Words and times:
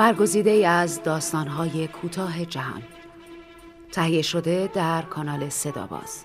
برگزیده 0.00 0.68
از 0.68 1.02
داستانهای 1.02 1.88
کوتاه 1.88 2.44
جهان. 2.44 2.82
تهیه 3.92 4.22
شده 4.22 4.70
در 4.74 5.02
کانال 5.02 5.48
صداباز. 5.48 6.24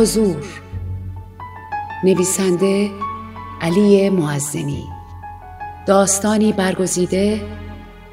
حضور. 0.00 0.44
نویسنده 2.04 2.90
علی 3.60 4.10
معزنی 4.10 4.84
داستانی 5.86 6.52
برگزیده 6.52 7.40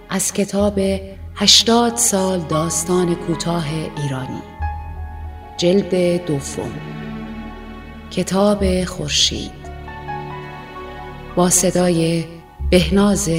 از 0.10 0.34
کتاب 0.34 0.80
هشتاد 1.36 1.96
سال 1.96 2.40
داستان 2.40 3.16
کوتاه 3.16 3.66
ایرانی. 3.98 4.42
جلد 5.58 6.26
دوم. 6.26 6.72
کتاب 8.12 8.84
خورشید. 8.84 9.52
با 11.36 11.50
صدای 11.50 12.26
بهناز 12.72 13.30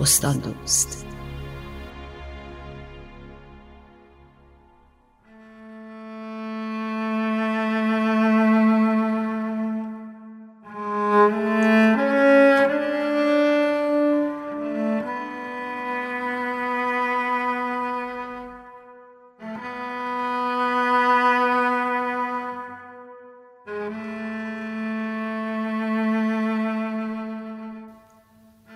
بستان 0.00 0.36
دوست 0.36 1.03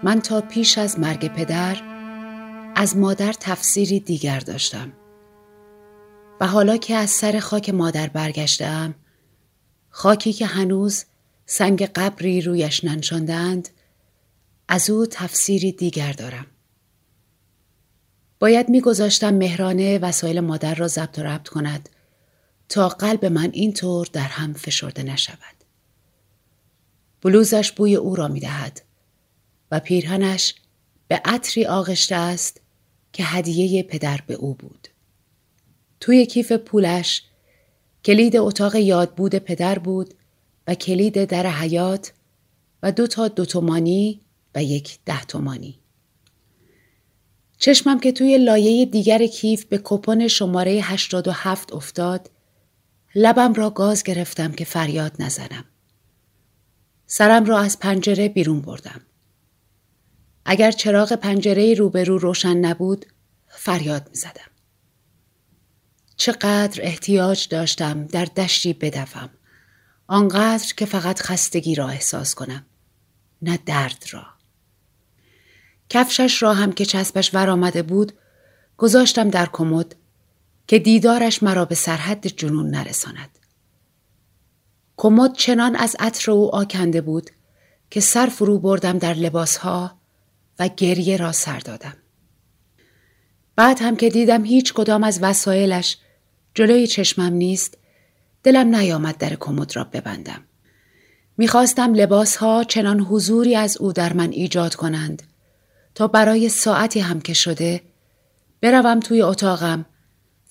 من 0.08 0.20
تا 0.20 0.41
پیش 0.41 0.78
از 0.78 0.98
مرگ 0.98 1.28
پدر 1.34 1.76
از 2.76 2.96
مادر 2.96 3.32
تفسیری 3.32 4.00
دیگر 4.00 4.41
داشتم. 4.41 4.92
و 6.41 6.46
حالا 6.46 6.76
که 6.76 6.94
از 6.94 7.10
سر 7.10 7.38
خاک 7.38 7.70
مادر 7.70 8.06
برگشتم 8.06 8.94
خاکی 9.91 10.32
که 10.32 10.46
هنوز 10.46 11.04
سنگ 11.46 11.82
قبری 11.86 12.41
رویش 12.41 12.84
ننشاندند 12.84 13.69
از 14.69 14.91
او 14.91 15.06
تفسیری 15.06 15.72
دیگر 15.72 16.12
دارم. 16.12 16.46
باید 18.38 18.69
میگذاشتم 18.69 19.34
مهرانه 19.34 19.98
وسایل 19.98 20.40
مادر 20.40 20.75
را 20.75 20.88
ضبط 20.88 21.19
و 21.19 21.22
ربط 21.22 21.48
کند 21.48 21.88
تا 22.69 22.88
قلب 22.88 23.25
من 23.25 23.50
اینطور 23.52 24.08
در 24.12 24.28
هم 24.28 24.52
فشرده 24.52 25.02
نشود. 25.02 25.64
بلوزش 27.22 27.72
بوی 27.72 27.96
او 27.96 28.16
را 28.16 28.28
می‌دهد. 28.28 28.88
و 29.70 29.80
پیرهنش 29.80 30.54
به 31.08 31.20
عطری 31.24 31.66
آغشته 31.66 32.14
است 32.14 32.60
که 33.12 33.24
هدیه 33.24 33.82
پدر 33.82 34.20
به 34.26 34.34
او 34.34 34.54
بود. 34.54 34.88
توی 36.00 36.26
کیف 36.26 36.52
پولش 36.52 37.22
کلید 38.04 38.36
اتاق 38.36 38.74
یادبود 38.76 39.34
پدر 39.34 39.78
بود 39.78 40.14
و 40.66 40.74
کلید 40.74 41.24
در 41.24 41.46
حیات 41.46 42.12
و 42.82 42.92
دو 42.92 43.06
تا 43.06 43.28
دو 43.28 43.44
تومانی 43.44 44.20
و 44.54 44.62
یک 44.62 44.98
ده 45.06 45.24
تومانی. 45.24 45.78
چشمم 47.58 48.00
که 48.00 48.12
توی 48.12 48.38
لایه 48.38 48.86
دیگر 48.86 49.26
کیف 49.26 49.64
به 49.64 49.80
کپون 49.84 50.28
شماره 50.28 50.72
87 50.72 51.72
افتاد 51.72 52.30
لبم 53.14 53.54
را 53.54 53.70
گاز 53.70 54.02
گرفتم 54.02 54.52
که 54.52 54.64
فریاد 54.64 55.12
نزنم. 55.18 55.64
سرم 57.06 57.44
را 57.44 57.58
از 57.58 57.78
پنجره 57.78 58.28
بیرون 58.28 58.60
بردم. 58.60 59.00
اگر 60.50 60.70
چراغ 60.70 61.12
پنجره 61.12 61.75
روبرو 61.75 62.19
روشن 62.19 62.56
نبود 62.56 63.06
فریاد 63.48 64.09
می 64.09 64.14
زدم. 64.14 64.50
چقدر 66.16 66.81
احتیاج 66.82 67.48
داشتم 67.48 68.04
در 68.04 68.25
دشتی 68.25 68.72
بدوم. 68.72 69.31
آنقدر 70.06 70.75
که 70.76 70.87
فقط 70.87 71.20
خستگی 71.22 71.75
را 71.75 71.88
احساس 71.88 72.34
کنم. 72.34 72.66
نه 73.42 73.58
درد 73.66 74.04
را. 74.10 74.26
کفشش 75.88 76.42
را 76.42 76.54
هم 76.54 76.72
که 76.72 76.84
چسبش 76.84 77.34
ور 77.34 77.50
آمده 77.50 77.82
بود 77.82 78.12
گذاشتم 78.76 79.31
در 79.31 79.48
کمد 79.53 79.94
که 80.66 80.78
دیدارش 80.78 81.42
مرا 81.42 81.64
به 81.64 81.75
سرحد 81.75 82.26
جنون 82.26 82.70
نرساند. 82.70 83.38
کمد 84.97 85.32
چنان 85.32 85.76
از 85.76 85.97
عطر 85.98 86.31
او 86.31 86.54
آکنده 86.54 87.00
بود 87.00 87.31
که 87.91 88.00
سر 88.00 88.26
فرو 88.26 88.58
بردم 88.58 88.98
در 88.98 89.14
لباسها 89.14 89.97
و 90.58 90.69
گریه 90.69 91.16
را 91.16 91.32
سر 91.32 91.58
دادم. 91.58 91.96
بعد 93.56 93.78
هم 93.82 93.96
که 93.96 94.08
دیدم 94.08 94.44
هیچ 94.44 94.72
کدام 94.72 95.04
از 95.04 95.19
وسایلش 95.22 95.98
جلوی 96.54 96.86
چشمم 96.86 97.32
نیست 97.32 97.78
دلم 98.42 98.76
نیامد 98.76 99.19
در 99.19 99.34
کمد 99.34 99.76
را 99.76 99.84
ببندم. 99.84 100.44
می‌خواستم 101.36 101.94
لباسها 101.94 102.64
چنان 102.64 103.00
حضوری 103.00 103.56
از 103.56 103.76
او 103.76 103.92
در 103.92 104.12
من 104.12 104.30
ایجاد 104.30 104.74
کنند 104.74 105.22
تا 105.94 106.06
برای 106.08 106.48
ساعتی 106.48 107.00
هم 107.00 107.20
که 107.20 107.34
شده 107.34 107.80
بروم 108.60 109.00
توی 109.00 109.22
اتاقم 109.22 109.86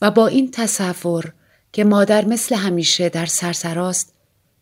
و 0.01 0.11
با 0.11 0.27
این 0.27 0.51
تصور 0.51 1.33
که 1.73 1.83
مادر 1.83 2.25
مثل 2.25 2.55
همیشه 2.55 3.09
در 3.09 3.25
سرسراست 3.25 4.13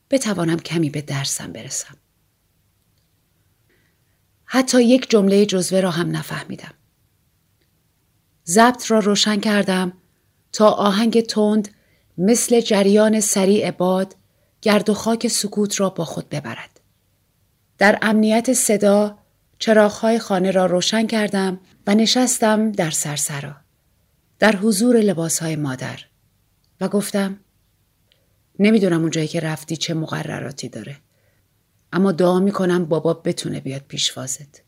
بتوانم 0.10 0.60
کمی 0.60 0.90
به 0.90 1.02
درسم 1.02 1.52
برسم. 1.52 1.98
حتی 4.56 4.84
یک 4.84 5.10
جمله 5.10 5.46
جزوه 5.46 5.80
را 5.80 5.92
هم 5.92 6.16
نفهمیدم. 6.16 6.74
ضبط 8.48 8.92
را 8.92 9.00
روشن 9.00 9.40
کردم 9.40 9.94
تا 10.52 10.70
آهنگ 10.70 11.22
تند 11.22 11.70
مثل 12.18 12.62
جریان 12.62 13.20
سریع 13.20 13.72
باد 13.72 14.16
گرد 14.62 14.90
و 14.90 14.94
خاک 14.94 15.28
سکوت 15.28 15.80
را 15.80 15.90
با 15.90 16.06
خود 16.06 16.30
ببرد. 16.30 16.80
در 17.78 18.00
امنیت 18.02 18.54
صدا 18.54 19.18
چراغهای 19.60 20.20
خانه 20.20 20.52
را 20.52 20.66
روشن 20.66 21.08
کردم 21.08 21.60
و 21.88 21.96
نشستم 21.96 22.72
در 22.72 22.90
سرسرا 22.90 23.56
در 24.40 24.56
حضور 24.56 24.98
لباسهای 24.98 25.56
مادر 25.56 26.00
و 26.82 26.88
گفتم 26.88 27.40
نمی‌دونم 28.60 29.02
اونجایی 29.02 29.28
که 29.28 29.40
رفتی 29.40 29.78
چه 29.78 29.94
مقرراتی 29.94 30.70
داره. 30.70 31.05
اما 31.96 32.12
دعا 32.12 32.40
می‌کنم 32.40 32.86
بابا 32.86 33.14
بتونه 33.14 33.60
بیاد 33.60 33.82
پیشوازت. 33.88 34.62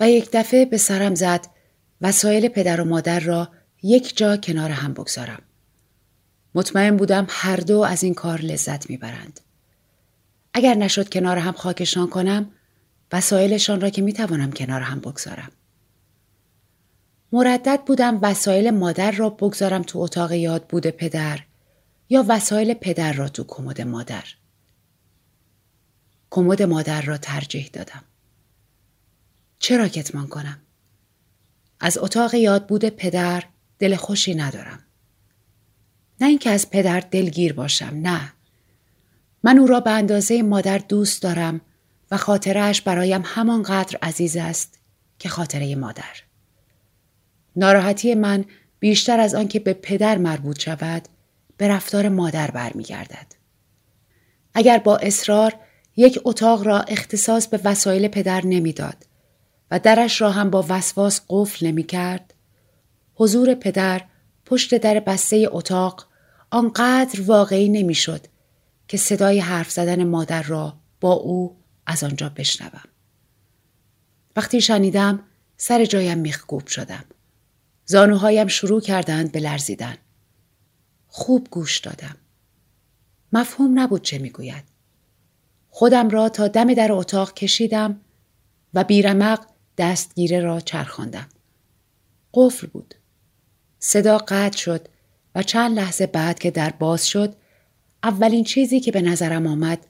و 0.00 0.10
یک 0.10 0.28
دفعه 0.32 0.64
به 0.64 0.76
سرم 0.76 1.14
زد 1.14 1.46
وسایل 2.00 2.48
پدر 2.48 2.80
و 2.80 2.84
مادر 2.84 3.20
را 3.20 3.48
یک 3.82 4.16
جا 4.16 4.36
کنار 4.36 4.70
هم 4.70 4.92
بگذارم. 4.92 5.42
مطمئن 6.54 6.96
بودم 6.96 7.26
هر 7.28 7.56
دو 7.56 7.80
از 7.80 8.02
این 8.02 8.14
کار 8.14 8.40
لذت 8.40 8.90
می‌برند. 8.90 9.40
اگر 10.54 10.74
نشد 10.74 11.08
کنار 11.08 11.38
هم 11.38 11.52
خاکشان 11.52 12.08
کنم 12.08 12.50
وسایلشان 13.12 13.80
را 13.80 13.90
که 13.90 14.02
می‌توانم 14.02 14.52
کنار 14.52 14.80
هم 14.80 15.00
بگذارم. 15.00 15.50
مردد 17.32 17.80
بودم 17.86 18.18
وسایل 18.22 18.70
مادر 18.70 19.10
را 19.10 19.30
بگذارم 19.30 19.82
تو 19.82 19.98
اتاق 19.98 20.32
یاد 20.32 20.66
بوده 20.66 20.90
پدر 20.90 21.40
یا 22.08 22.24
وسایل 22.28 22.74
پدر 22.74 23.12
را 23.12 23.28
تو 23.28 23.44
کمد 23.44 23.80
مادر. 23.80 24.24
کمد 26.30 26.62
مادر 26.62 27.02
را 27.02 27.16
ترجیح 27.16 27.70
دادم. 27.72 28.04
چرا 29.58 29.88
کتمان 29.88 30.26
کنم؟ 30.26 30.58
از 31.80 31.98
اتاق 31.98 32.34
یاد 32.34 32.66
بود 32.66 32.84
پدر 32.84 33.42
دل 33.78 33.96
خوشی 33.96 34.34
ندارم. 34.34 34.78
نه 36.20 36.26
اینکه 36.26 36.50
از 36.50 36.70
پدر 36.70 37.00
دلگیر 37.00 37.52
باشم 37.52 38.00
نه 38.02 38.32
من 39.42 39.58
او 39.58 39.66
را 39.66 39.80
به 39.80 39.90
اندازه 39.90 40.42
مادر 40.42 40.78
دوست 40.78 41.22
دارم 41.22 41.60
و 42.10 42.16
خاطرش 42.16 42.82
برایم 42.82 43.22
همانقدر 43.24 43.98
عزیز 44.02 44.36
است 44.36 44.78
که 45.18 45.28
خاطره 45.28 45.76
مادر 45.76 46.22
ناراحتی 47.56 48.14
من 48.14 48.44
بیشتر 48.78 49.20
از 49.20 49.34
آنکه 49.34 49.60
به 49.60 49.72
پدر 49.72 50.18
مربوط 50.18 50.60
شود 50.60 51.08
به 51.56 51.68
رفتار 51.68 52.08
مادر 52.08 52.50
برمیگردد 52.50 53.26
اگر 54.54 54.78
با 54.78 54.96
اصرار 54.96 55.54
یک 55.96 56.20
اتاق 56.24 56.66
را 56.66 56.80
اختصاص 56.80 57.46
به 57.46 57.60
وسایل 57.64 58.08
پدر 58.08 58.46
نمی‌داد 58.46 59.06
و 59.70 59.78
درش 59.78 60.20
را 60.20 60.30
هم 60.30 60.50
با 60.50 60.64
وسواس 60.68 61.20
قفل 61.28 61.66
نمی 61.66 61.82
کرد 61.82 62.34
حضور 63.14 63.54
پدر 63.54 64.02
پشت 64.44 64.74
در 64.74 65.00
بسته 65.00 65.48
اتاق 65.50 66.06
آنقدر 66.50 67.22
واقعی 67.22 67.68
نمی‌شد 67.68 68.26
که 68.88 68.96
صدای 68.96 69.40
حرف 69.40 69.70
زدن 69.70 70.04
مادر 70.04 70.42
را 70.42 70.76
با 71.00 71.12
او 71.12 71.56
از 71.86 72.04
آنجا 72.04 72.28
بشنوم. 72.28 72.88
وقتی 74.36 74.60
شنیدم 74.60 75.22
سر 75.56 75.84
جایم 75.84 76.18
میخکوب 76.18 76.66
شدم. 76.66 77.04
زانوهایم 77.84 78.46
شروع 78.46 78.80
کردند 78.80 79.32
به 79.32 79.40
لرزیدن. 79.40 79.96
خوب 81.08 81.48
گوش 81.50 81.78
دادم. 81.78 82.16
مفهوم 83.32 83.78
نبود 83.78 84.02
چه 84.02 84.18
می‌گوید. 84.18 84.75
خودم 85.78 86.08
را 86.08 86.28
تا 86.28 86.48
دم 86.48 86.74
در 86.74 86.92
اتاق 86.92 87.34
کشیدم 87.34 88.00
و 88.74 88.84
بیرمق 88.84 89.46
دستگیره 89.78 90.40
را 90.40 90.60
چرخاندم. 90.60 91.28
قفل 92.34 92.66
بود. 92.66 92.94
صدا 93.78 94.18
قطع 94.18 94.56
شد 94.58 94.88
و 95.34 95.42
چند 95.42 95.76
لحظه 95.78 96.06
بعد 96.06 96.38
که 96.38 96.50
در 96.50 96.70
باز 96.70 97.08
شد 97.08 97.34
اولین 98.02 98.44
چیزی 98.44 98.80
که 98.80 98.92
به 98.92 99.02
نظرم 99.02 99.46
آمد 99.46 99.86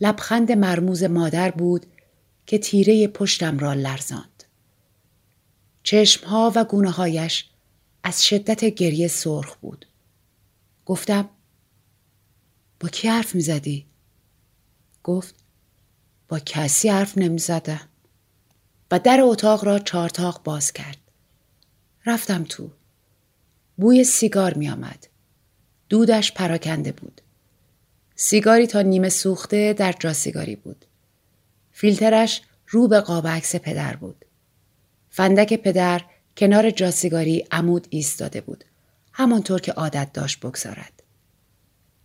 لبخند 0.00 0.52
مرموز 0.52 1.02
مادر 1.02 1.50
بود 1.50 1.86
که 2.46 2.58
تیره 2.58 3.08
پشتم 3.08 3.58
را 3.58 3.72
لرزاند. 3.72 4.44
چشمها 5.82 6.52
و 6.54 6.64
گونه 6.64 6.90
هایش 6.90 7.50
از 8.04 8.26
شدت 8.26 8.64
گریه 8.64 9.08
سرخ 9.08 9.56
بود. 9.56 9.86
گفتم 10.86 11.28
با 12.80 12.88
کی 12.88 13.08
حرف 13.08 13.34
می 13.34 13.40
زدی؟ 13.40 13.89
گفت 15.04 15.34
با 16.28 16.38
کسی 16.38 16.88
حرف 16.88 17.18
نمی 17.18 17.38
زده. 17.38 17.80
و 18.90 18.98
در 18.98 19.20
اتاق 19.22 19.64
را 19.64 19.78
چارتاق 19.78 20.42
باز 20.42 20.72
کرد. 20.72 20.98
رفتم 22.06 22.44
تو. 22.44 22.70
بوی 23.76 24.04
سیگار 24.04 24.54
می 24.54 24.68
آمد. 24.68 25.06
دودش 25.88 26.32
پراکنده 26.32 26.92
بود. 26.92 27.20
سیگاری 28.16 28.66
تا 28.66 28.82
نیمه 28.82 29.08
سوخته 29.08 29.72
در 29.72 29.92
جا 29.92 30.12
سیگاری 30.12 30.56
بود. 30.56 30.84
فیلترش 31.72 32.42
رو 32.68 32.88
به 32.88 33.00
قاب 33.00 33.26
عکس 33.26 33.56
پدر 33.56 33.96
بود. 33.96 34.24
فندک 35.10 35.54
پدر 35.54 36.00
کنار 36.36 36.70
جاسیگاری 36.70 37.46
عمود 37.50 37.86
ایستاده 37.90 38.40
بود. 38.40 38.64
همانطور 39.12 39.60
که 39.60 39.72
عادت 39.72 40.12
داشت 40.12 40.40
بگذارد. 40.40 41.02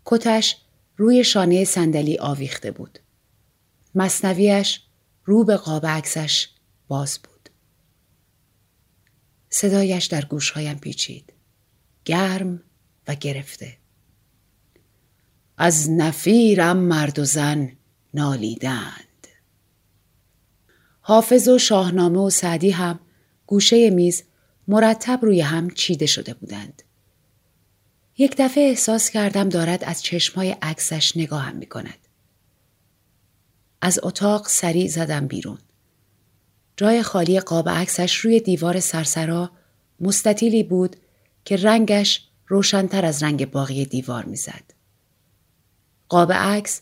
کتش 0.05 0.57
روی 0.97 1.23
شانه 1.23 1.65
صندلی 1.65 2.17
آویخته 2.17 2.71
بود. 2.71 2.99
مصنویش 3.95 4.81
رو 5.23 5.43
به 5.43 5.55
قاب 5.55 5.85
عکسش 5.85 6.49
باز 6.87 7.19
بود. 7.23 7.49
صدایش 9.49 10.05
در 10.05 10.25
گوشهایم 10.25 10.79
پیچید. 10.79 11.33
گرم 12.05 12.61
و 13.07 13.15
گرفته. 13.15 13.77
از 15.57 15.89
نفیرم 15.89 16.77
مرد 16.77 17.19
و 17.19 17.25
زن 17.25 17.71
نالیدند. 18.13 19.27
حافظ 21.01 21.47
و 21.47 21.57
شاهنامه 21.57 22.19
و 22.19 22.29
سعدی 22.29 22.69
هم 22.69 22.99
گوشه 23.47 23.89
میز 23.89 24.23
مرتب 24.67 25.19
روی 25.21 25.41
هم 25.41 25.69
چیده 25.69 26.05
شده 26.05 26.33
بودند. 26.33 26.83
یک 28.17 28.35
دفعه 28.37 28.63
احساس 28.63 29.09
کردم 29.09 29.49
دارد 29.49 29.83
از 29.83 30.03
چشمای 30.03 30.55
عکسش 30.61 31.17
نگاهم 31.17 31.55
می 31.55 31.65
کند. 31.65 32.07
از 33.81 33.99
اتاق 34.03 34.47
سریع 34.47 34.87
زدم 34.87 35.27
بیرون. 35.27 35.57
جای 36.77 37.03
خالی 37.03 37.39
قاب 37.39 37.69
عکسش 37.69 38.15
روی 38.15 38.39
دیوار 38.39 38.79
سرسرا 38.79 39.51
مستطیلی 39.99 40.63
بود 40.63 40.95
که 41.45 41.55
رنگش 41.55 42.27
روشنتر 42.47 43.05
از 43.05 43.23
رنگ 43.23 43.51
باقی 43.51 43.85
دیوار 43.85 44.25
می‌زد. 44.25 44.73
قاب 46.09 46.33
عکس 46.33 46.81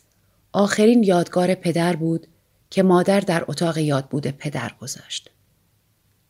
آخرین 0.52 1.02
یادگار 1.02 1.54
پدر 1.54 1.96
بود 1.96 2.26
که 2.70 2.82
مادر 2.82 3.20
در 3.20 3.44
اتاق 3.48 3.78
یاد 3.78 4.08
بوده 4.08 4.32
پدر 4.32 4.72
گذاشت. 4.80 5.30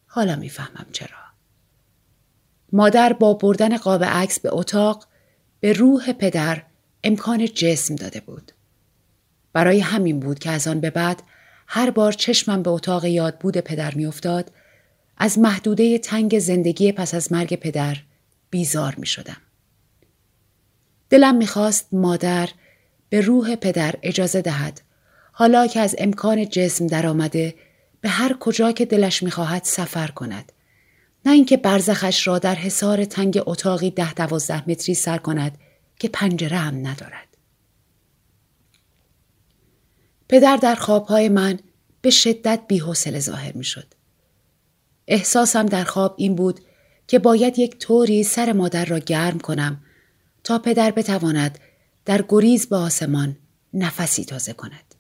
حالا 0.07 0.37
می‌فهمم 0.37 0.87
چرا. 0.93 1.34
مادر 2.77 3.13
با 3.13 3.35
بردن 3.35 3.77
قاب 3.77 4.05
عکس 4.05 4.41
به 4.41 4.49
اتاق 4.53 5.07
به 5.61 5.73
روح 5.73 6.13
پدر 6.13 6.63
امکان 7.05 7.47
جسم 7.47 7.95
داده 7.95 8.21
بود. 8.21 8.53
برای 9.53 9.81
همین 9.81 10.21
بود 10.21 10.39
که 10.39 10.51
از 10.51 10.69
آن 10.69 10.81
به 10.81 10.91
بعد 10.91 11.23
هر 11.67 11.91
بار 11.91 12.13
چشمم 12.13 12.63
به 12.63 12.71
اتاق 12.71 13.05
یاد 13.05 13.39
بود 13.39 13.59
پدر 13.59 13.95
میافتاد 13.95 14.51
از 15.19 15.39
محدوده 15.39 15.99
تنگ 15.99 16.39
زندگی 16.39 16.93
پس 16.93 17.15
از 17.15 17.33
مرگ 17.33 17.55
پدر 17.55 17.97
بیزار 18.51 18.95
می 18.99 19.07
شدم. 19.07 19.37
دلم 21.11 21.35
می‌خواست 21.35 21.89
مادر 21.93 22.49
به 23.09 23.21
روح 23.21 23.57
پدر 23.57 23.95
اجازه 24.03 24.43
دهد 24.43 24.81
حالا 25.33 25.67
که 25.67 25.81
از 25.81 25.95
امکان 25.99 26.49
جسم 26.49 26.87
درآمده 26.87 27.55
به 28.01 28.09
هر 28.09 28.37
کجا 28.41 28.73
که 28.73 28.85
دلش 28.85 29.23
می‌خواهد 29.23 29.65
سفر 29.65 30.09
کند 30.09 30.53
نه 31.27 31.33
اینکه 31.33 31.57
برزخش 31.57 32.27
را 32.27 32.39
در 32.39 32.55
حصار 32.55 33.05
تنگ 33.05 33.43
اتاقی 33.47 33.91
ده 33.91 34.15
دوازده 34.15 34.71
متری 34.71 34.95
سر 34.95 35.19
کند 35.19 35.59
که 35.99 36.09
پنجره 36.09 36.57
هم 36.57 36.87
ندارد 36.87 37.37
پدر 40.29 40.57
در 40.57 40.75
خوابهای 40.75 41.29
من 41.29 41.59
به 42.01 42.11
شدت 42.11 42.61
بیحوصله 42.69 43.21
ظاهر 43.21 43.53
می‌شد 43.53 43.87
احساسم 45.09 45.67
در 45.67 45.85
خواب 45.85 46.15
این 46.19 46.35
بود 46.35 46.61
که 47.09 47.19
باید 47.19 47.59
یک 47.59 47.79
طوری 47.79 48.23
سر 48.23 48.53
مادر 48.53 48.85
را 48.85 48.99
گرم 48.99 49.39
کنم 49.39 49.81
تا 50.45 50.59
پدر 50.59 50.91
بتواند 50.91 51.59
در 52.05 52.25
گریز 52.29 52.67
به 52.67 52.77
آسمان 52.77 53.37
نفسی 53.75 54.25
تازه 54.25 54.53
کند. 54.53 54.95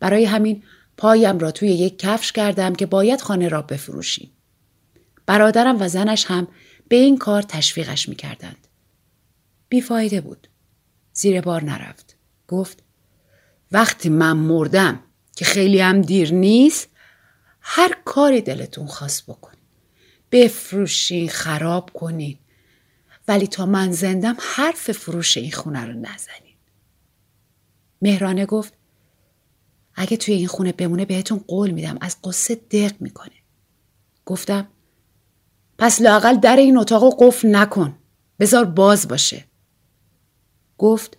برای 0.00 0.24
همین 0.24 0.62
پایم 0.96 1.38
را 1.38 1.50
توی 1.50 1.68
یک 1.68 1.98
کفش 1.98 2.32
کردم 2.32 2.74
که 2.74 2.86
باید 2.86 3.20
خانه 3.20 3.48
را 3.48 3.62
بفروشیم. 3.62 4.30
برادرم 5.28 5.82
و 5.82 5.88
زنش 5.88 6.26
هم 6.26 6.48
به 6.88 6.96
این 6.96 7.18
کار 7.18 7.42
تشویقش 7.42 8.08
می 8.08 8.14
کردند. 8.14 8.68
بیفایده 9.68 10.20
بود. 10.20 10.48
زیر 11.12 11.40
بار 11.40 11.64
نرفت. 11.64 12.16
گفت 12.48 12.82
وقتی 13.72 14.08
من 14.08 14.32
مردم 14.32 15.00
که 15.36 15.44
خیلی 15.44 15.80
هم 15.80 16.02
دیر 16.02 16.34
نیست 16.34 16.88
هر 17.60 17.96
کاری 18.04 18.40
دلتون 18.40 18.86
خواست 18.86 19.26
بکن. 19.26 19.52
بفروشین 20.32 21.28
خراب 21.28 21.90
کنین 21.92 22.38
ولی 23.28 23.46
تا 23.46 23.66
من 23.66 23.92
زندم 23.92 24.36
حرف 24.40 24.92
فروش 24.92 25.36
این 25.36 25.52
خونه 25.52 25.84
رو 25.84 25.92
نزنین 25.92 26.56
مهرانه 28.02 28.46
گفت 28.46 28.74
اگه 29.94 30.16
توی 30.16 30.34
این 30.34 30.46
خونه 30.46 30.72
بمونه 30.72 31.04
بهتون 31.04 31.38
قول 31.38 31.70
میدم 31.70 31.98
از 32.00 32.16
قصه 32.24 32.54
دق 32.54 33.00
می‌کنه 33.00 33.36
گفتم 34.24 34.68
پس 35.78 36.00
لاقل 36.00 36.36
در 36.36 36.56
این 36.56 36.78
اتاق 36.78 37.16
قفل 37.18 37.56
نکن. 37.56 37.98
بذار 38.40 38.64
باز 38.64 39.08
باشه. 39.08 39.44
گفت 40.78 41.16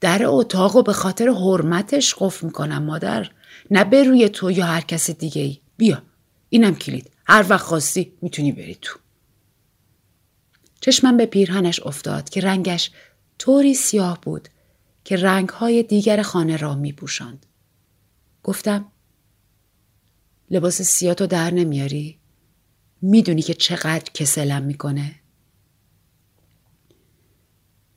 در 0.00 0.22
اتاق 0.24 0.84
به 0.84 0.92
خاطر 0.92 1.28
حرمتش 1.28 2.14
قفل 2.18 2.46
می‌کنم 2.46 2.82
مادر. 2.82 3.30
نه 3.70 3.84
به 3.84 4.04
روی 4.04 4.28
تو 4.28 4.50
یا 4.50 4.66
هر 4.66 4.80
کس 4.80 5.10
دیگه 5.10 5.42
ای 5.42 5.58
بیا 5.76 6.02
اینم 6.48 6.74
کلید. 6.74 7.10
هر 7.26 7.46
وقت 7.48 7.64
خواستی 7.64 8.12
می‌تونی 8.22 8.52
بری 8.52 8.78
تو. 8.82 8.98
چشمم 10.80 11.16
به 11.16 11.26
پیرهنش 11.26 11.80
افتاد 11.80 12.28
که 12.28 12.40
رنگش 12.40 12.90
طوری 13.38 13.74
سیاه 13.74 14.18
بود 14.22 14.48
که 15.04 15.16
رنگهای 15.16 15.82
دیگر 15.82 16.22
خانه 16.22 16.56
را 16.56 16.74
می 16.74 16.92
پوشند. 16.92 17.46
گفتم 18.42 18.92
لباس 20.50 20.82
سیاتو 20.82 21.26
در 21.26 21.50
نمیاری؟ 21.50 22.18
می‌دونی 23.02 23.42
که 23.42 23.54
چقدر 23.54 24.10
کسلم 24.14 24.62
می‌کنه؟ 24.62 25.14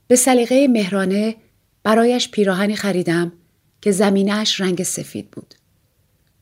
به 0.07 0.15
سلیقه 0.15 0.67
مهرانه 0.67 1.35
برایش 1.83 2.31
پیراهنی 2.31 2.75
خریدم 2.75 3.31
که 3.81 3.91
زمینش 3.91 4.61
رنگ 4.61 4.83
سفید 4.83 5.31
بود. 5.31 5.55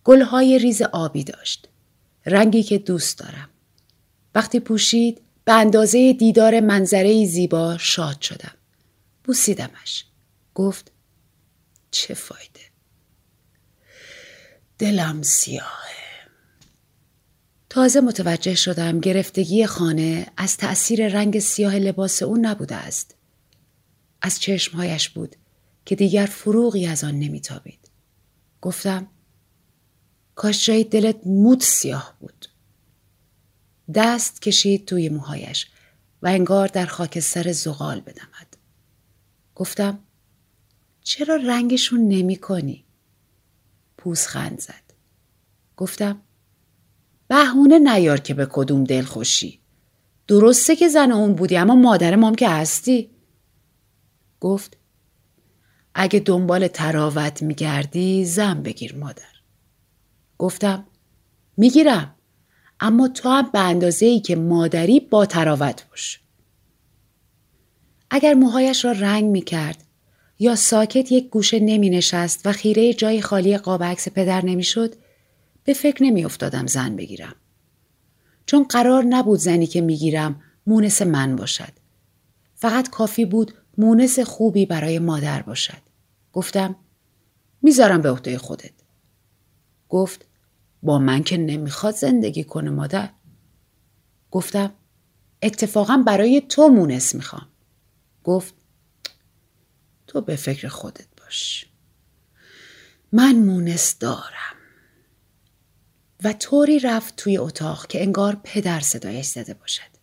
گلهای 0.03 0.59
ریز 0.59 0.81
آبی 0.81 1.23
داشت. 1.23 1.69
رنگی 2.25 2.63
که 2.63 2.77
دوست 2.77 3.19
دارم. 3.19 3.49
وقتی 4.35 4.59
پوشید 4.59 5.21
به 5.45 5.53
اندازه 5.53 6.13
دیدار 6.13 6.59
منظره 6.59 7.25
زیبا 7.25 7.77
شاد 7.77 8.21
شدم. 8.21 8.53
بوسیدمش. 9.23 10.05
گفت 10.55 10.91
چه 11.91 12.13
فایده؟ 12.13 12.61
دلم 14.77 15.21
سیاهه. 15.21 16.06
تازه 17.77 18.01
متوجه 18.01 18.55
شدم 18.55 18.99
گرفتگی 18.99 19.65
خانه 19.65 20.27
از 20.37 20.57
تأثیر 20.57 21.07
رنگ 21.07 21.39
سیاه 21.39 21.75
لباس 21.75 22.23
او 22.23 22.37
نبوده 22.41 22.75
است. 22.75 23.15
از 24.21 24.39
چشمهایش 24.39 25.09
بود 25.09 25.35
که 25.85 25.95
دیگر 25.95 26.25
فروغی 26.25 26.87
از 26.87 27.03
آن 27.03 27.19
نمیتابید. 27.19 27.91
گفتم 28.61 29.07
کاش 30.35 30.65
جای 30.65 30.83
دلت 30.83 31.19
موت 31.25 31.63
سیاه 31.63 32.17
بود. 32.19 32.47
دست 33.93 34.41
کشید 34.41 34.85
توی 34.85 35.09
موهایش 35.09 35.67
و 36.21 36.27
انگار 36.27 36.67
در 36.67 36.85
خاکستر 36.85 37.51
زغال 37.51 37.99
بدمد. 37.99 38.57
گفتم 39.55 39.99
چرا 41.03 41.35
رنگشون 41.35 42.07
نمی 42.07 42.35
کنی؟ 42.35 42.85
پوزخند 43.97 44.59
زد. 44.59 44.93
گفتم 45.75 46.21
بهونه 47.27 47.79
نیار 47.79 48.19
که 48.19 48.33
به 48.33 48.47
کدوم 48.51 48.83
دل 48.83 49.03
خوشی. 49.03 49.59
درسته 50.27 50.75
که 50.75 50.87
زن 50.87 51.11
اون 51.11 51.33
بودی 51.33 51.57
اما 51.57 51.75
مادر 51.75 52.15
مام 52.15 52.35
که 52.35 52.49
هستی. 52.49 53.09
گفت 54.39 54.77
اگه 55.95 56.19
دنبال 56.19 56.67
تراوت 56.67 57.41
میگردی 57.41 58.25
زن 58.25 58.63
بگیر 58.63 58.95
مادر. 58.95 59.23
گفتم 60.37 60.87
می‌گیرم 61.57 62.15
اما 62.79 63.07
تو 63.07 63.29
هم 63.29 63.49
به 63.53 63.59
اندازه 63.59 64.05
ای 64.05 64.19
که 64.19 64.35
مادری 64.35 64.99
با 64.99 65.25
تراوت 65.25 65.85
باش. 65.89 66.19
اگر 68.09 68.33
موهایش 68.33 68.85
را 68.85 68.91
رنگ 68.91 69.25
می 69.25 69.41
کرد 69.41 69.83
یا 70.39 70.55
ساکت 70.55 71.11
یک 71.11 71.29
گوشه 71.29 71.59
نمی 71.59 71.89
نشست 71.89 72.45
و 72.45 72.51
خیره 72.51 72.93
جای 72.93 73.21
خالی 73.21 73.57
قاب 73.57 73.83
عکس 73.83 74.09
پدر 74.09 74.45
نمی 74.45 74.63
شد 74.63 74.95
به 75.67 75.73
فکر 75.73 76.03
نمی 76.03 76.25
افتادم 76.25 76.67
زن 76.67 76.95
بگیرم. 76.95 77.35
چون 78.45 78.63
قرار 78.63 79.03
نبود 79.03 79.39
زنی 79.39 79.67
که 79.67 79.81
می 79.81 79.97
گیرم 79.97 80.41
مونس 80.67 81.01
من 81.01 81.35
باشد. 81.35 81.73
فقط 82.55 82.89
کافی 82.89 83.25
بود 83.25 83.53
مونس 83.77 84.19
خوبی 84.19 84.65
برای 84.65 84.99
مادر 84.99 85.41
باشد. 85.41 85.81
گفتم 86.33 86.75
می‌ذارم 87.61 88.01
به 88.01 88.11
عهده 88.11 88.37
خودت. 88.37 88.73
گفت 89.89 90.25
با 90.83 90.99
من 90.99 91.23
که 91.23 91.37
نمی‌خواد 91.37 91.95
زندگی 91.95 92.43
کنه 92.43 92.69
مادر. 92.69 93.09
گفتم 94.31 94.73
اتفاقا 95.41 95.97
برای 95.97 96.41
تو 96.41 96.67
مونس 96.67 97.15
می‌خوام. 97.15 97.47
گفت 98.23 98.55
تو 100.07 100.21
به 100.21 100.35
فکر 100.35 100.67
خودت 100.67 101.07
باش. 101.17 101.65
من 103.11 103.35
مونس 103.35 103.99
دارم. 103.99 104.56
و 106.23 106.33
طوری 106.33 106.79
رفت 106.79 107.15
توی 107.15 107.37
اتاق 107.37 107.87
که 107.87 108.01
انگار 108.01 108.37
پدر 108.43 108.79
صدایش 108.79 109.25
زده 109.25 109.53
باشد. 109.53 109.97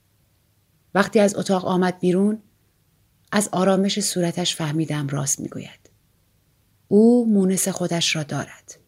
وقتی 0.95 1.21
از 1.21 1.37
اتاق 1.37 1.65
آمد 1.65 1.99
بیرون 1.99 2.43
از 3.33 3.49
آرامش 3.53 4.01
صورتش 4.01 4.57
فهمیدم 4.57 5.09
راست 5.09 5.41
می‌گوید. 5.41 5.91
او 6.89 7.33
مونس 7.33 7.69
خودش 7.69 8.17
را 8.17 8.23
دارد. 8.23 8.79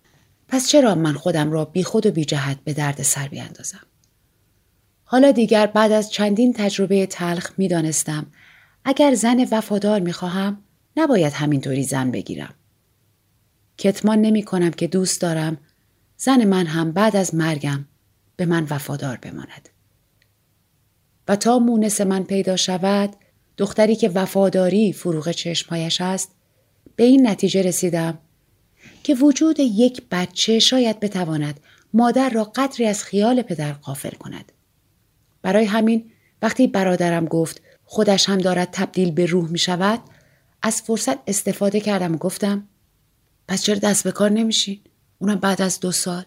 پس 0.48 0.68
چرا 0.68 0.94
من 0.94 1.14
خودم 1.14 1.52
را 1.52 1.64
بی 1.64 1.84
خود 1.84 2.06
و 2.06 2.10
بی 2.10 2.24
جهت 2.24 2.58
به 2.64 2.72
درد 2.72 3.02
سر 3.02 3.28
بیاندازم؟ 3.28 3.86
حالا 5.04 5.30
دیگر 5.30 5.66
بعد 5.66 5.92
از 5.92 6.10
چندین 6.10 6.52
تجربه 6.52 7.06
تلخ 7.06 7.52
می 7.58 7.68
دانستم 7.68 8.26
اگر 8.84 9.14
زن 9.14 9.46
وفادار 9.50 10.00
می 10.00 10.12
خواهم 10.12 10.62
نباید 10.96 11.32
همینطوری 11.32 11.84
زن 11.84 12.10
بگیرم. 12.10 12.54
کتمان 13.78 14.20
نمی 14.20 14.42
کنم 14.42 14.70
که 14.70 14.86
دوست 14.86 15.20
دارم 15.20 15.58
زن 16.16 16.44
من 16.44 16.66
هم 16.66 16.92
بعد 16.92 17.16
از 17.16 17.34
مرگم 17.34 17.84
به 18.36 18.46
من 18.46 18.66
وفادار 18.70 19.16
بماند. 19.16 19.68
و 21.28 21.36
تا 21.36 21.58
مونس 21.58 22.00
من 22.00 22.24
پیدا 22.24 22.56
شود 22.56 23.16
دختری 23.56 23.96
که 23.96 24.08
وفاداری 24.08 24.92
فروغ 24.92 25.30
چشمهایش 25.30 26.00
است 26.00 26.30
به 26.96 27.04
این 27.04 27.26
نتیجه 27.26 27.62
رسیدم 27.62 28.18
که 29.02 29.14
وجود 29.14 29.60
یک 29.60 30.02
بچه 30.10 30.58
شاید 30.58 31.00
بتواند 31.00 31.60
مادر 31.92 32.30
را 32.30 32.44
قدری 32.44 32.86
از 32.86 33.04
خیال 33.04 33.42
پدر 33.42 33.72
قافل 33.72 34.10
کند. 34.10 34.52
برای 35.42 35.64
همین 35.64 36.10
وقتی 36.42 36.66
برادرم 36.66 37.24
گفت 37.24 37.62
خودش 37.84 38.28
هم 38.28 38.38
دارد 38.38 38.68
تبدیل 38.72 39.10
به 39.10 39.26
روح 39.26 39.50
می 39.50 39.58
شود 39.58 40.00
از 40.62 40.82
فرصت 40.82 41.18
استفاده 41.26 41.80
کردم 41.80 42.14
و 42.14 42.18
گفتم 42.18 42.68
پس 43.48 43.62
چرا 43.62 43.78
دست 43.78 44.04
به 44.04 44.12
کار 44.12 44.30
نمیشین؟ 44.30 44.80
اونم 45.18 45.36
بعد 45.36 45.62
از 45.62 45.80
دو 45.80 45.92
سال. 45.92 46.24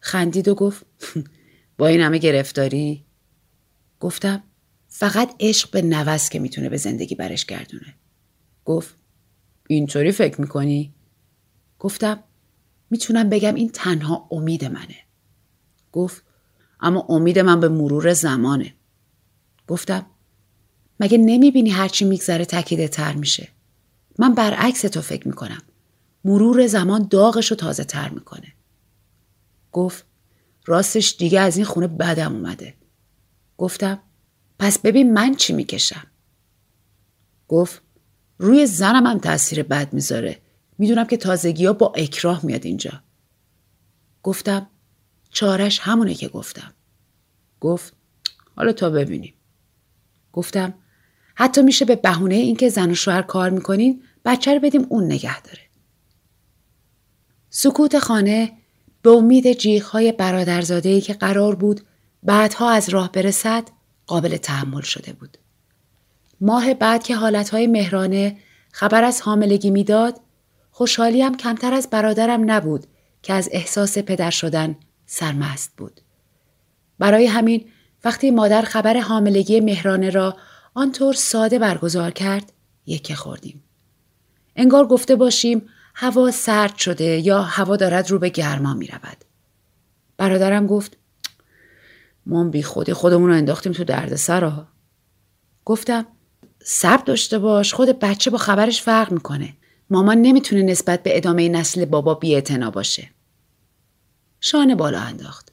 خندید 0.00 0.48
و 0.48 0.54
گفت 0.54 0.86
با 1.78 1.86
این 1.86 2.00
همه 2.00 2.18
گرفتاری؟ 2.18 3.04
گفتم 4.00 4.42
فقط 4.88 5.34
عشق 5.40 5.70
به 5.70 5.82
نوز 5.82 6.28
که 6.28 6.38
می‌تونه 6.38 6.68
به 6.68 6.76
زندگی 6.76 7.14
برش 7.14 7.44
گردونه. 7.44 7.94
گفت 8.64 8.96
اینطوری 9.68 10.12
فکر 10.12 10.40
می‌کنی؟ 10.40 10.94
گفتم 11.78 12.24
می‌تونم 12.90 13.28
بگم 13.28 13.54
این 13.54 13.70
تنها 13.70 14.28
امید 14.30 14.64
منه. 14.64 14.96
گفت 15.92 16.24
اما 16.80 17.06
امید 17.08 17.38
من 17.38 17.60
به 17.60 17.68
مرور 17.68 18.12
زمانه. 18.12 18.74
گفتم 19.66 20.06
مگه 21.00 21.18
نمی‌بینی 21.18 21.70
هرچی 21.70 22.04
میگذره 22.04 22.44
تکیده 22.44 22.88
تر 22.88 23.12
میشه؟ 23.12 23.48
من 24.18 24.34
برعکس 24.34 24.80
تو 24.80 25.00
فکر 25.00 25.28
می‌کنم. 25.28 25.62
مرور 26.28 26.66
زمان 26.66 27.06
داغش 27.10 27.50
رو 27.50 27.56
تازه 27.56 27.84
تر 27.84 28.08
می‌کنه. 28.08 28.52
گفت 29.72 30.04
راستش 30.66 31.16
دیگه 31.18 31.40
از 31.40 31.56
این 31.56 31.66
خونه 31.66 31.86
بدم 31.86 32.34
اومده. 32.34 32.74
گفتم 33.56 34.02
پس 34.58 34.78
ببین 34.78 35.12
من 35.12 35.34
چی 35.34 35.52
می‌کشم. 35.52 36.06
گفت 37.48 37.82
روی 38.38 38.66
زنم 38.66 39.06
هم 39.06 39.18
تاثیر 39.18 39.62
بد 39.62 39.92
می‌ذاره. 39.92 40.40
می‌دونم 40.78 41.04
که 41.04 41.16
تازگی 41.16 41.66
ها 41.66 41.72
با 41.72 41.92
اکراه 41.96 42.46
میاد 42.46 42.66
اینجا. 42.66 43.02
گفتم 44.22 44.66
چارش 45.30 45.78
همونه 45.78 46.14
که 46.14 46.28
گفتم. 46.28 46.74
گفت 47.60 47.92
حالا 48.56 48.72
تا 48.72 48.90
ببینیم. 48.90 49.34
گفتم 50.32 50.74
حتی 51.34 51.62
میشه 51.62 51.84
به 51.84 51.96
بهونه 51.96 52.34
اینکه 52.34 52.68
زن 52.68 52.90
و 52.90 52.94
شوهر 52.94 53.22
کار 53.22 53.50
می‌کنین 53.50 54.02
بچه 54.24 54.54
رو 54.54 54.60
بدیم 54.60 54.86
اون 54.88 55.04
نگه 55.04 55.42
داره. 55.42 55.67
سکوت 57.60 57.98
خانه 57.98 58.52
به 59.02 59.10
امید 59.10 59.52
جیغهای 59.52 60.12
برادرزادهی 60.12 61.00
که 61.00 61.14
قرار 61.14 61.54
بود 61.54 61.80
بعدها 62.22 62.70
از 62.70 62.88
راه 62.88 63.12
برسد 63.12 63.68
قابل 64.06 64.36
تحمل 64.36 64.80
شده 64.80 65.12
بود. 65.12 65.38
ماه 66.40 66.74
بعد 66.74 67.02
که 67.02 67.16
حالتهای 67.16 67.66
مهرانه 67.66 68.36
خبر 68.72 69.04
از 69.04 69.22
حاملگی 69.22 69.70
می‌داد 69.70 70.20
خوشحالیم 70.70 71.36
کمتر 71.36 71.74
از 71.74 71.90
برادرم 71.90 72.50
نبود 72.50 72.86
که 73.22 73.32
از 73.32 73.48
احساس 73.52 73.98
پدر 73.98 74.30
شدن 74.30 74.76
سرمست 75.06 75.72
بود. 75.76 76.00
برای 76.98 77.26
همین 77.26 77.64
وقتی 78.04 78.30
مادر 78.30 78.62
خبر 78.62 79.00
حاملگی 79.00 79.60
مهرانه 79.60 80.10
را 80.10 80.36
آنطور 80.74 81.14
ساده 81.14 81.58
برگزار 81.58 82.10
کرد 82.10 82.52
یکه 82.86 83.14
خوردیم. 83.14 83.62
انگار 84.56 84.86
گفته 84.86 85.16
باشیم 85.16 85.68
هوا 86.00 86.30
سرد 86.30 86.76
شده 86.76 87.04
یا 87.04 87.42
هوا 87.42 87.76
دارد 87.76 88.10
رو 88.10 88.18
به 88.18 88.28
گرما 88.28 88.74
می 88.74 88.86
رود. 88.86 89.16
برادرم 90.16 90.66
گفت 90.66 90.96
ما 92.26 92.48
بی 92.48 92.62
خودی 92.62 92.92
خودمون 92.92 93.30
رو 93.30 93.36
انداختیم 93.36 93.72
تو 93.72 93.84
درد 93.84 94.16
سرها. 94.16 94.68
گفتم 95.64 96.06
صبر 96.62 97.02
داشته 97.04 97.38
باش 97.38 97.74
خود 97.74 97.98
بچه 97.98 98.30
با 98.30 98.38
خبرش 98.38 98.82
فرق 98.82 99.12
می‌کنه. 99.12 99.54
مامان 99.90 100.18
نمی‌تونه 100.18 100.62
نسبت 100.62 101.02
به 101.02 101.16
ادامه 101.16 101.48
نسل 101.48 101.84
بابا 101.84 102.14
بی 102.14 102.40
باشه. 102.72 103.10
شانه 104.40 104.74
بالا 104.74 105.00
انداخت. 105.00 105.52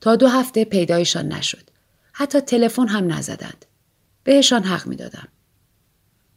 تا 0.00 0.16
دو 0.16 0.28
هفته 0.28 0.64
پیدایشان 0.64 1.28
نشد. 1.28 1.70
حتی 2.12 2.40
تلفن 2.40 2.88
هم 2.88 3.12
نزدند. 3.12 3.64
بهشان 4.24 4.62
حق 4.62 4.86
می‌دادم. 4.86 5.28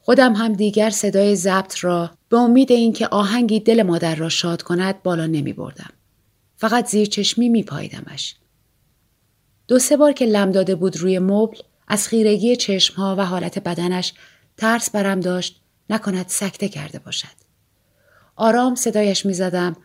خودم 0.01 0.33
هم 0.33 0.53
دیگر 0.53 0.89
صدای 0.89 1.35
ضبط 1.35 1.83
را 1.83 2.11
به 2.29 2.37
امید 2.37 2.71
اینکه 2.71 3.07
آهنگی 3.07 3.59
دل 3.59 3.83
مادر 3.83 4.15
را 4.15 4.29
شاد 4.29 4.61
کند 4.61 5.03
بالا 5.03 5.25
نمی 5.25 5.53
بردم. 5.53 5.89
فقط 6.57 6.87
زیر 6.87 7.07
چشمی 7.07 7.49
می 7.49 7.63
پایدمش. 7.63 8.35
دو 9.67 9.79
سه 9.79 9.97
بار 9.97 10.11
که 10.11 10.25
لم 10.25 10.51
داده 10.51 10.75
بود 10.75 10.97
روی 10.97 11.19
مبل 11.19 11.57
از 11.87 12.07
خیرگی 12.07 12.55
چشمها 12.55 13.15
و 13.15 13.25
حالت 13.25 13.59
بدنش 13.59 14.13
ترس 14.57 14.89
برم 14.89 15.19
داشت 15.19 15.61
نکند 15.89 16.25
سکته 16.27 16.69
کرده 16.69 16.99
باشد. 16.99 17.41
آرام 18.35 18.75
صدایش 18.75 19.25
می 19.25 19.33
زدم 19.33 19.75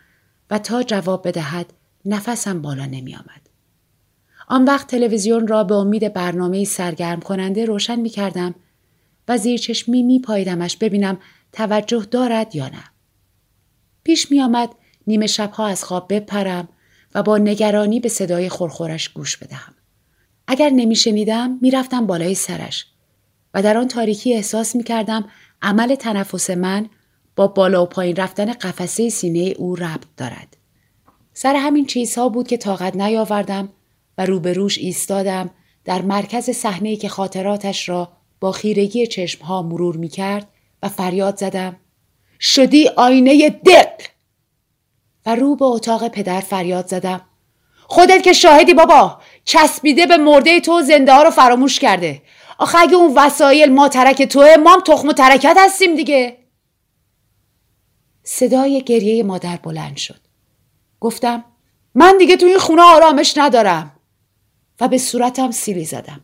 و 0.49 0.59
تا 0.59 0.83
جواب 0.83 1.27
بدهد 1.27 1.73
نفسم 2.05 2.61
بالا 2.61 2.85
نمی 2.85 3.15
آمد. 3.15 3.49
آن 4.47 4.65
وقت 4.65 4.87
تلویزیون 4.87 5.47
را 5.47 5.63
به 5.63 5.75
امید 5.75 6.13
برنامه 6.13 6.65
سرگرم 6.65 7.19
کننده 7.19 7.65
روشن 7.65 7.95
می 7.95 8.09
کردم 8.09 8.55
و 9.27 9.37
زیر 9.37 9.59
چشمی 9.59 10.03
می 10.03 10.19
پایدمش 10.19 10.77
ببینم 10.77 11.17
توجه 11.51 12.05
دارد 12.11 12.55
یا 12.55 12.67
نه. 12.67 12.83
پیش 14.03 14.31
می 14.31 14.41
آمد 14.41 14.69
نیمه 15.07 15.27
شبها 15.27 15.67
از 15.67 15.83
خواب 15.83 16.13
بپرم 16.13 16.69
و 17.15 17.23
با 17.23 17.37
نگرانی 17.37 17.99
به 17.99 18.09
صدای 18.09 18.49
خورخورش 18.49 19.09
گوش 19.09 19.37
بدهم. 19.37 19.73
اگر 20.47 20.69
نمی 20.69 20.95
شنیدم 20.95 21.59
می 21.61 21.71
رفتم 21.71 22.07
بالای 22.07 22.35
سرش 22.35 22.85
و 23.53 23.63
در 23.63 23.77
آن 23.77 23.87
تاریکی 23.87 24.33
احساس 24.33 24.75
می 24.75 24.83
کردم 24.83 25.25
عمل 25.61 25.95
تنفس 25.95 26.49
من 26.49 26.89
با 27.35 27.47
بالا 27.47 27.83
و 27.83 27.85
پایین 27.85 28.15
رفتن 28.15 28.53
قفسه 28.53 29.09
سینه 29.09 29.53
او 29.57 29.75
ربط 29.75 30.07
دارد. 30.17 30.57
سر 31.33 31.55
همین 31.55 31.85
چیزها 31.85 32.29
بود 32.29 32.47
که 32.47 32.57
طاقت 32.57 32.95
نیاوردم 32.95 33.69
و 34.17 34.25
روبروش 34.25 34.77
ایستادم 34.77 35.49
در 35.85 36.01
مرکز 36.01 36.49
صحنه 36.49 36.95
که 36.95 37.09
خاطراتش 37.09 37.89
را 37.89 38.16
با 38.39 38.51
خیرگی 38.51 39.07
چشمها 39.07 39.61
مرور 39.61 39.97
می 39.97 40.09
کرد 40.09 40.47
و 40.83 40.89
فریاد 40.89 41.37
زدم 41.37 41.75
شدی 42.39 42.87
آینه 42.87 43.49
دق 43.49 44.01
و 45.25 45.35
رو 45.35 45.55
به 45.55 45.65
اتاق 45.65 46.07
پدر 46.07 46.39
فریاد 46.39 46.87
زدم 46.87 47.21
خودت 47.87 48.23
که 48.23 48.33
شاهدی 48.33 48.73
بابا 48.73 49.21
چسبیده 49.45 50.05
به 50.05 50.17
مرده 50.17 50.59
تو 50.59 50.81
زنده 50.81 51.13
ها 51.13 51.23
رو 51.23 51.29
فراموش 51.29 51.79
کرده. 51.79 52.21
آخه 52.57 52.77
اگه 52.77 52.95
اون 52.95 53.13
وسایل 53.15 53.71
ما 53.71 53.89
ترک 53.89 54.23
توه 54.23 54.55
ما 54.63 54.73
هم 54.73 54.81
تخم 54.81 55.07
و 55.07 55.13
ترکت 55.13 55.55
هستیم 55.59 55.95
دیگه. 55.95 56.37
صدای 58.23 58.83
گریه 58.83 59.23
مادر 59.23 59.55
بلند 59.55 59.97
شد. 59.97 60.19
گفتم 60.99 61.43
من 61.95 62.17
دیگه 62.17 62.37
تو 62.37 62.45
این 62.45 62.57
خونه 62.57 62.81
آرامش 62.81 63.37
ندارم. 63.37 63.99
و 64.79 64.87
به 64.87 64.97
صورتم 64.97 65.51
سیلی 65.51 65.85
زدم. 65.85 66.23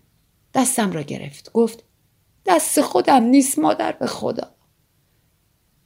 دستم 0.54 0.92
را 0.92 1.02
گرفت. 1.02 1.52
گفت 1.52 1.84
دست 2.46 2.82
خودم 2.82 3.24
نیست 3.24 3.60
مادر 3.60 3.92
به 3.92 4.08
خدا 4.08 4.52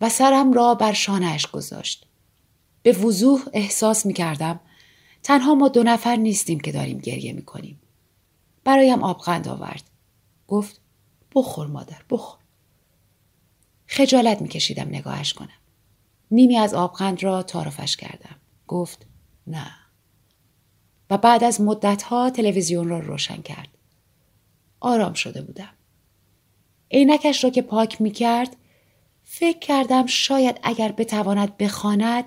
و 0.01 0.09
سرم 0.09 0.53
را 0.53 0.75
بر 0.75 0.93
شانهش 0.93 1.47
گذاشت 1.47 2.05
به 2.83 2.91
وضوح 2.91 3.41
احساس 3.53 4.05
می 4.05 4.13
کردم 4.13 4.59
تنها 5.23 5.55
ما 5.55 5.67
دو 5.67 5.83
نفر 5.83 6.15
نیستیم 6.15 6.59
که 6.59 6.71
داریم 6.71 6.97
گریه 6.97 7.33
می 7.33 7.41
کنیم. 7.41 7.81
برایم 8.63 9.03
آبغند 9.03 9.47
آورد. 9.47 9.83
گفت 10.47 10.81
بخور 11.35 11.67
مادر 11.67 12.01
بخور. 12.09 12.39
خجالت 13.87 14.41
می 14.41 14.47
کشیدم 14.47 14.87
نگاهش 14.87 15.33
کنم. 15.33 15.59
نیمی 16.31 16.57
از 16.57 16.73
آبغند 16.73 17.23
را 17.23 17.43
تعارفش 17.43 17.97
کردم. 17.97 18.35
گفت 18.67 19.05
نه. 19.47 19.71
و 21.09 21.17
بعد 21.17 21.43
از 21.43 21.61
مدتها 21.61 22.29
تلویزیون 22.29 22.89
را 22.89 22.99
روشن 22.99 23.41
کرد. 23.41 23.69
آرام 24.79 25.13
شده 25.13 25.41
بودم. 25.41 25.73
عینکش 26.91 27.43
را 27.43 27.49
که 27.49 27.61
پاک 27.61 28.01
می 28.01 28.11
کرد 28.11 28.55
فکر 29.23 29.59
کردم 29.59 30.05
شاید 30.05 30.59
اگر 30.63 30.91
بتواند 30.91 31.57
بخواند 31.57 32.25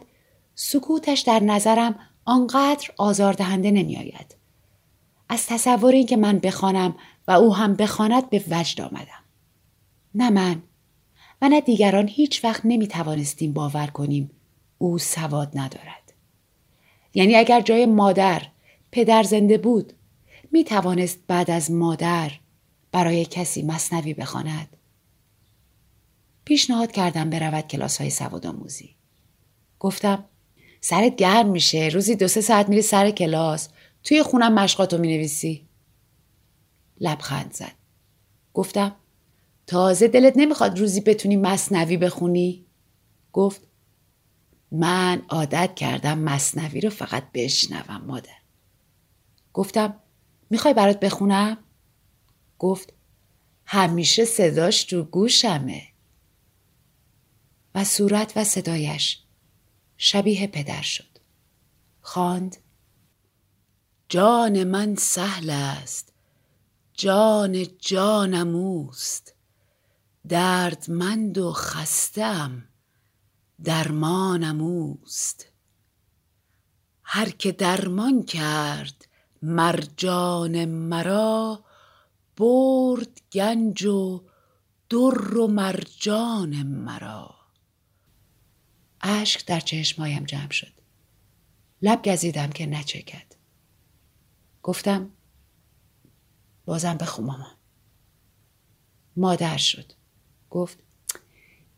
سکوتش 0.55 1.21
در 1.21 1.41
نظرم 1.41 1.99
آنقدر 2.25 2.89
آزاردهنده 2.97 3.71
نمی 3.71 3.97
آید. 3.97 4.37
از 5.29 5.47
تصور 5.47 5.93
اینکه 5.93 6.17
من 6.17 6.39
بخوانم 6.39 6.95
و 7.29 7.33
او 7.33 7.57
هم 7.57 7.75
بخواند 7.75 8.31
به 8.31 8.45
وجد 8.51 8.81
آمدم. 8.81 9.25
نه 10.15 10.31
من 10.31 10.63
و 11.43 11.49
نه 11.49 11.61
دیگران 11.61 12.09
هیچ 12.09 12.45
وقت 12.45 12.61
نمی 12.65 12.89
توانستیم 12.89 13.53
باور 13.53 13.87
کنیم 13.87 14.31
او 14.79 14.99
سواد 14.99 15.51
ندارد. 15.55 16.13
یعنی 17.15 17.35
اگر 17.35 17.61
جای 17.61 17.87
مادر 17.87 18.43
پدر 18.93 19.23
زنده 19.23 19.59
بود 19.59 19.93
می 20.53 20.65
توانست 20.65 21.19
بعد 21.27 21.51
از 21.51 21.71
مادر 21.71 22.31
برای 22.93 23.25
کسی 23.25 23.63
مصنوی 23.63 24.15
بخواند. 24.15 24.77
پیشنهاد 26.45 26.93
کردم 26.93 27.31
برود 27.31 27.67
کلاس 27.67 28.01
های 28.01 28.11
سواد 28.11 28.47
آموزی. 28.47 28.97
گفتم 29.79 30.25
سرت 30.81 31.17
گرم 31.17 31.51
میشه. 31.51 31.89
روزی 31.89 32.17
دو 32.17 32.29
سه 32.29 32.41
ساعت 32.41 32.69
میری 32.69 32.83
سر 32.83 33.11
کلاس. 33.11 33.69
توی 34.05 34.23
خونم 34.23 34.55
مشقاتو 34.55 34.99
می‌نویسی. 34.99 35.69
لبخند 37.01 37.53
زد. 37.53 37.73
گفتم 38.55 38.97
تازه 39.67 40.09
دلت 40.09 40.33
نمی‌خواد 40.37 40.79
روزی 40.79 41.01
بتونی 41.01 41.37
مصنوی 41.37 41.97
بخونی؟ 41.97 42.67
گفت 43.33 43.61
من 44.73 45.23
عادت 45.29 45.75
کردم 45.75 46.19
مصنوی 46.19 46.81
رو 46.81 46.91
فقط 46.91 47.25
بشنوم 47.35 48.05
مادر. 48.07 48.41
گفتم 49.53 49.95
می‌خوای 50.51 50.75
برات 50.75 51.01
بخونم؟ 51.01 51.59
گفت 52.61 52.93
همیشه 53.65 54.25
صداش 54.25 54.85
تو 54.85 55.03
گوشمه. 55.03 55.83
و 57.75 57.85
صورت 57.85 58.33
و 58.37 58.45
صدایش 58.45 59.23
شبیه 59.97 60.47
پدر 60.47 60.83
شد. 60.83 61.19
خواند 62.01 62.57
جان 64.09 64.65
من 64.65 64.95
سهل 64.95 65.51
است 65.51 66.13
جان 66.95 67.67
جانم 67.79 68.57
اوست. 68.57 69.35
دردمند 70.29 71.39
و 71.39 71.53
خستم 71.53 72.69
درمانم 73.65 74.61
اوست. 74.61 75.47
هر 77.03 77.31
که 77.31 77.53
درمان 77.53 78.23
کرد 78.23 79.09
مرجان 79.43 80.65
مرا 80.65 81.65
برد 82.41 83.21
گنج 83.33 83.85
و 83.85 84.23
در 84.89 85.37
و 85.39 85.47
مرجان 85.47 86.63
مرا 86.63 87.35
اشک 89.01 89.47
در 89.47 89.61
چشمایم 89.61 90.25
جمع 90.25 90.51
شد. 90.51 90.73
لب 91.83 92.03
گزیدم 92.03 92.51
که 92.51 92.67
نچکد. 92.67 93.35
گفتم 94.63 95.11
بازم 96.65 96.97
بخو 96.97 97.23
مامان. 97.23 97.57
مادر 99.17 99.57
شد. 99.57 99.93
گفت 100.51 100.79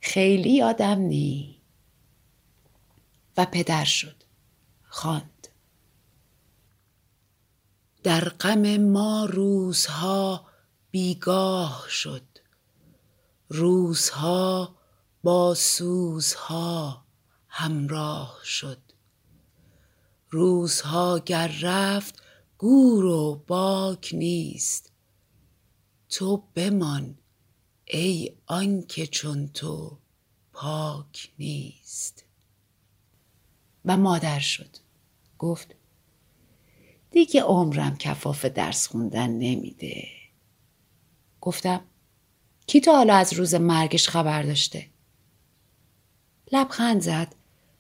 خیلی 0.01 0.55
یادم 0.57 0.99
نی. 0.99 1.63
و 3.37 3.45
پدر 3.45 3.85
شد. 3.85 4.17
خواند. 4.89 5.49
در 8.03 8.29
غم 8.29 8.77
ما 8.77 9.25
روزها 9.25 10.52
بیگاه 10.93 11.87
شد. 11.89 12.23
روزها 13.49 14.77
با 15.23 15.55
سوزها 15.55 17.05
همراه 17.49 18.41
شد. 18.45 18.79
روزها 20.31 21.19
گر 21.19 21.59
رفت 21.63 22.23
گور 22.59 23.05
و 23.05 23.45
باک 23.47 24.11
نیست. 24.15 24.93
تو 26.09 26.43
بمان 26.55 27.19
ای 27.85 28.37
آنکه 28.47 29.07
چون 29.07 29.49
تو 29.49 29.99
پاک 30.53 31.33
نیست. 31.39 32.25
و 33.85 33.97
مادر 33.97 34.41
شد. 34.41 34.77
گفت 35.39 35.75
دیگه 37.11 37.43
عمرم 37.43 37.97
کفاف 37.97 38.45
درس 38.45 38.87
خوندن 38.87 39.31
نمیده. 39.31 40.22
گفتم 41.43 41.81
کی 42.67 42.81
تا 42.81 42.93
حالا 42.93 43.15
از 43.15 43.33
روز 43.33 43.55
مرگش 43.55 44.09
خبر 44.09 44.43
داشته 44.43 44.87
لبخند 46.53 47.01
زد 47.01 47.35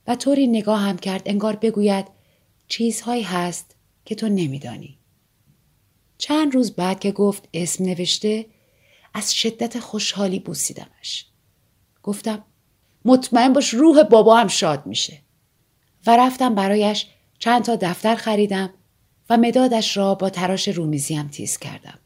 و 0.07 0.17
طوری 0.17 0.47
نگاه 0.47 0.81
هم 0.81 0.99
کرد 0.99 1.23
انگار 1.27 1.57
بگوید 1.57 2.07
چیزهایی 2.69 3.23
هست 3.23 3.77
که 4.05 4.15
تو 4.15 4.29
نمیدانی. 4.29 4.99
چند 6.19 6.55
روز 6.55 6.73
بعد 6.73 7.01
که 7.01 7.13
گفت 7.13 7.49
اسم 7.55 7.85
نوشته 7.85 8.47
از 9.15 9.35
شدت 9.35 9.81
خوشحالی 9.81 10.39
بوسیدمش. 10.39 11.27
گفتم 12.03 12.45
مطمئن 13.05 13.53
باش 13.53 13.75
روح 13.75 14.03
بابا 14.03 14.37
هم 14.37 14.49
شاد 14.49 14.87
میشه. 14.87 15.19
و 16.07 16.17
رفتم 16.17 16.55
برایش 16.55 17.07
چند 17.39 17.65
تا 17.65 17.77
دفتر 17.77 18.15
خریدم 18.15 18.75
و 19.31 19.37
مدادش 19.37 19.97
را 19.97 20.15
با 20.15 20.31
تراش 20.31 20.69
رومیزی 20.69 21.15
هم 21.15 21.29
تیز 21.29 21.59
کردم. 21.59 21.99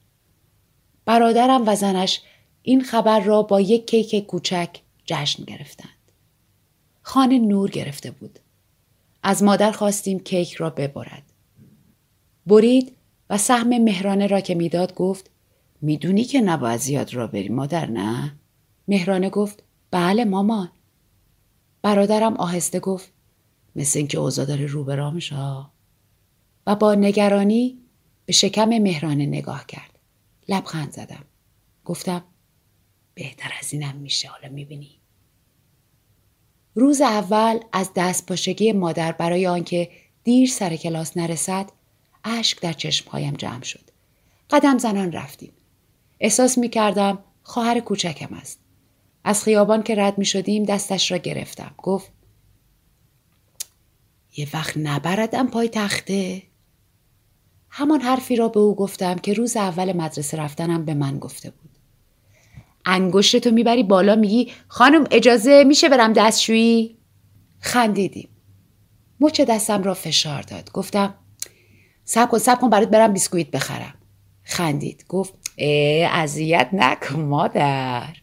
برادرم 1.07 1.63
و 1.67 1.77
زنش 1.77 2.21
این 2.63 2.83
خبر 2.83 3.21
را 3.21 3.43
با 3.43 3.61
یک 3.61 3.87
کیک 3.87 4.27
کوچک 4.27 4.69
جشن 5.05 5.45
گرفتند. 5.45 5.91
خانه 7.03 7.39
نور 7.39 7.71
گرفته 7.71 8.11
بود. 8.11 8.39
از 9.23 9.43
مادر 9.43 9.73
خواستیم 9.73 10.19
کیک 10.19 10.55
را 10.55 10.71
ببرد. 10.71 11.23
برید 12.47 12.93
و 13.31 13.39
سهم 13.39 13.79
مهرانه 13.79 14.27
را 14.27 14.41
که 14.41 14.55
می‌داد 14.55 14.95
گفت 14.95 15.31
می‌دونی 15.83 16.25
که 16.25 16.41
نباید 16.41 16.81
زیاد 16.81 17.15
را 17.15 17.27
بری 17.27 17.49
مادر 17.49 17.91
نه؟ 17.91 18.33
مهرانه 18.89 19.31
گفت 19.31 19.63
بله 19.91 20.25
مامان. 20.25 20.71
برادرم 21.83 22.37
آهسته 22.37 22.81
گفت 22.81 23.13
مثل 23.77 23.99
اینکه 23.99 24.19
اوضاع 24.19 24.47
داره 24.47 24.67
رو 24.67 24.85
به 24.85 24.97
و 26.67 26.77
با 26.77 26.95
نگرانی 26.95 27.79
به 28.27 28.33
شکم 28.33 28.69
مهرانه 28.69 29.27
نگاه 29.27 29.67
کرد. 29.67 29.96
لبخند 30.49 30.93
زدم. 30.93 31.25
گفتم 31.85 32.25
بهتر 33.15 33.53
از 33.61 33.73
اینم 33.73 33.97
میشه 33.97 34.29
حالا 34.29 34.49
می‌بینی. 34.49 34.99
روز 36.75 37.01
اول 37.01 37.59
از 37.73 37.91
دست 37.97 38.27
پاشگی 38.27 38.73
مادر 38.73 39.13
برای 39.13 39.47
آنکه 39.47 39.91
دیر 40.25 40.49
سر 40.49 40.77
کلاس 40.77 41.17
نرسد 41.17 41.73
اشک 42.25 42.61
در 42.61 42.73
چشمهایم 42.73 43.35
جمع 43.35 43.63
شد. 43.63 43.91
قدم 44.51 44.79
زنان 44.79 45.13
رفتیم. 45.13 45.53
احساس 46.21 46.59
می 46.59 46.69
کردم 46.69 47.19
خواهر 47.43 47.81
کوچکم 47.81 48.35
است. 48.35 48.61
از 49.25 49.45
خیابان 49.45 49.83
که 49.83 49.95
رد 49.95 50.19
می 50.19 50.25
شدیم 50.25 50.65
دستش 50.65 51.11
را 51.11 51.19
گرفتم. 51.19 51.75
گفت 51.79 52.11
یه 54.37 54.49
وقت 54.55 54.77
نبردم 54.77 55.47
پای 55.47 55.69
تخته؟ 55.69 56.43
همان 57.79 58.01
حرفی 58.01 58.37
را 58.37 58.49
به 58.49 58.61
او 58.61 58.75
گفتم 58.75 59.15
که 59.15 59.33
روز 59.33 59.57
اول 59.57 59.93
مدرسه 59.93 60.37
رفتنم 60.37 60.85
به 60.85 60.95
من 60.95 61.19
گفته 61.19 61.51
بود. 61.51 61.71
انگشتتو 62.85 63.51
می‌بری 63.51 63.83
بالا 63.83 64.15
میگی 64.15 64.53
خانم 64.69 65.07
اجازه 65.11 65.65
میشه 65.65 65.89
برم 65.89 66.13
دستشویی؟ 66.13 66.99
خندیدیم. 67.59 68.29
مچ 69.21 69.41
دستم 69.41 69.83
را 69.83 69.95
فشار 69.95 70.43
داد. 70.43 70.73
گفتم 70.73 71.15
سب 72.05 72.31
کن 72.31 72.39
سب 72.39 72.61
کن 72.61 72.71
برات 72.71 72.89
برم 72.89 73.13
بیسکویت 73.13 73.51
بخرم. 73.51 73.95
خندید. 74.43 75.05
گفت 75.09 75.35
اه 75.59 76.21
اذیت 76.21 76.69
نکن 76.73 77.21
مادر. 77.21 78.17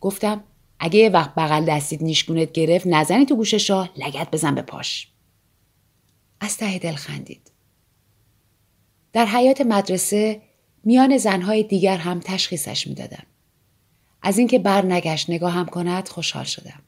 گفتم 0.00 0.44
اگه 0.78 0.98
یه 1.00 1.08
وقت 1.08 1.34
بغل 1.34 1.64
دستید 1.64 2.02
نیشگونت 2.02 2.52
گرفت 2.52 2.86
نزنی 2.86 3.26
تو 3.26 3.36
گوشش 3.36 3.70
را 3.70 3.88
لگت 3.96 4.30
بزن 4.30 4.54
به 4.54 4.62
پاش. 4.62 5.08
از 6.40 6.56
ته 6.56 6.78
دل 6.78 6.94
خندید. 6.94 7.53
در 9.14 9.26
حیات 9.26 9.60
مدرسه 9.60 10.40
میان 10.84 11.18
زنهای 11.18 11.62
دیگر 11.62 11.96
هم 11.96 12.20
تشخیصش 12.20 12.86
می‌دادم. 12.86 13.22
از 14.22 14.38
اینکه 14.38 14.58
بر 14.58 14.84
نگشت 14.84 15.30
نگاهم 15.30 15.66
کند 15.66 16.08
خوشحال 16.08 16.44
شدم. 16.44 16.82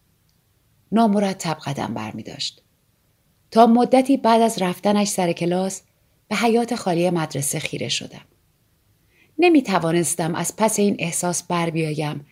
نامرتب 0.92 1.56
قدم 1.66 1.94
بر 1.94 2.12
می 2.12 2.22
داشت. 2.22 2.62
تا 3.50 3.66
مدتی 3.66 4.16
بعد 4.16 4.42
از 4.42 4.62
رفتنش 4.62 5.08
سر 5.08 5.32
کلاس 5.32 5.82
به 6.28 6.36
حیات 6.36 6.74
خالی 6.74 7.10
مدرسه 7.10 7.58
خیره 7.58 7.88
شدم. 7.88 8.24
نمی 9.38 9.62
توانستم 9.62 10.34
از 10.34 10.56
پس 10.56 10.78
این 10.78 10.96
احساس 10.98 11.42
بر 11.42 11.70
بیایم 11.70 12.26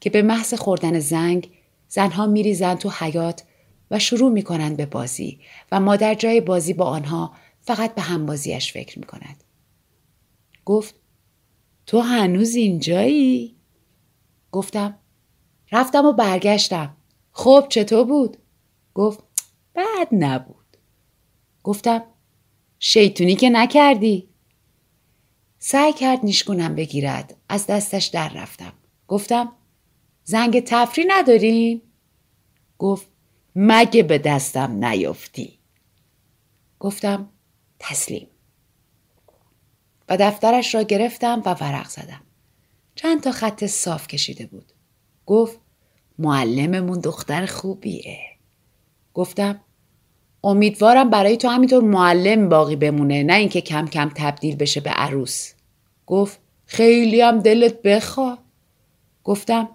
که 0.00 0.10
به 0.10 0.22
محض 0.22 0.54
خوردن 0.54 0.98
زنگ 0.98 1.50
زنها 1.88 2.26
می 2.26 2.42
ریزند 2.42 2.78
تو 2.78 2.90
حیات 2.98 3.42
و 3.90 3.98
شروع 3.98 4.32
می 4.32 4.42
کنند 4.42 4.76
به 4.76 4.86
بازی 4.86 5.40
و 5.72 5.80
مادر 5.80 6.14
جای 6.14 6.40
بازی 6.40 6.72
با 6.72 6.84
آنها 6.84 7.32
فقط 7.70 7.94
به 7.94 8.02
همبازیش 8.02 8.72
فکر 8.72 8.98
می 8.98 9.06
کند. 9.06 9.44
گفت 10.64 10.94
تو 11.86 12.00
هنوز 12.00 12.54
اینجایی؟ 12.54 13.56
گفتم 14.52 14.98
رفتم 15.72 16.06
و 16.06 16.12
برگشتم. 16.12 16.96
خب 17.32 17.66
چطور 17.68 18.04
بود؟ 18.04 18.36
گفت 18.94 19.24
بد 19.74 20.08
نبود. 20.12 20.76
گفتم 21.62 22.02
شیطونی 22.78 23.34
که 23.34 23.50
نکردی؟ 23.50 24.28
سعی 25.58 25.92
کرد 25.92 26.24
نیشگونم 26.24 26.74
بگیرد. 26.74 27.36
از 27.48 27.66
دستش 27.66 28.06
در 28.06 28.28
رفتم. 28.28 28.72
گفتم 29.08 29.52
زنگ 30.24 30.60
تفری 30.66 31.04
ندارین؟ 31.08 31.82
گفت 32.78 33.06
مگه 33.56 34.02
به 34.02 34.18
دستم 34.18 34.84
نیفتی. 34.84 35.58
گفتم 36.78 37.28
تسلیم. 37.80 38.28
و 40.08 40.16
دفترش 40.16 40.74
را 40.74 40.82
گرفتم 40.82 41.42
و 41.46 41.54
ورق 41.54 41.88
زدم. 41.88 42.20
چند 42.94 43.22
تا 43.22 43.32
خط 43.32 43.66
صاف 43.66 44.06
کشیده 44.06 44.46
بود. 44.46 44.72
گفت 45.26 45.58
معلممون 46.18 47.00
دختر 47.00 47.46
خوبیه. 47.46 48.18
گفتم 49.14 49.60
امیدوارم 50.44 51.10
برای 51.10 51.36
تو 51.36 51.48
همینطور 51.48 51.82
معلم 51.82 52.48
باقی 52.48 52.76
بمونه 52.76 53.22
نه 53.22 53.34
اینکه 53.34 53.60
کم 53.60 53.86
کم 53.86 54.10
تبدیل 54.14 54.56
بشه 54.56 54.80
به 54.80 54.90
عروس. 54.90 55.52
گفت 56.06 56.38
خیلی 56.66 57.20
هم 57.20 57.38
دلت 57.38 57.82
بخوا. 57.82 58.38
گفتم 59.24 59.68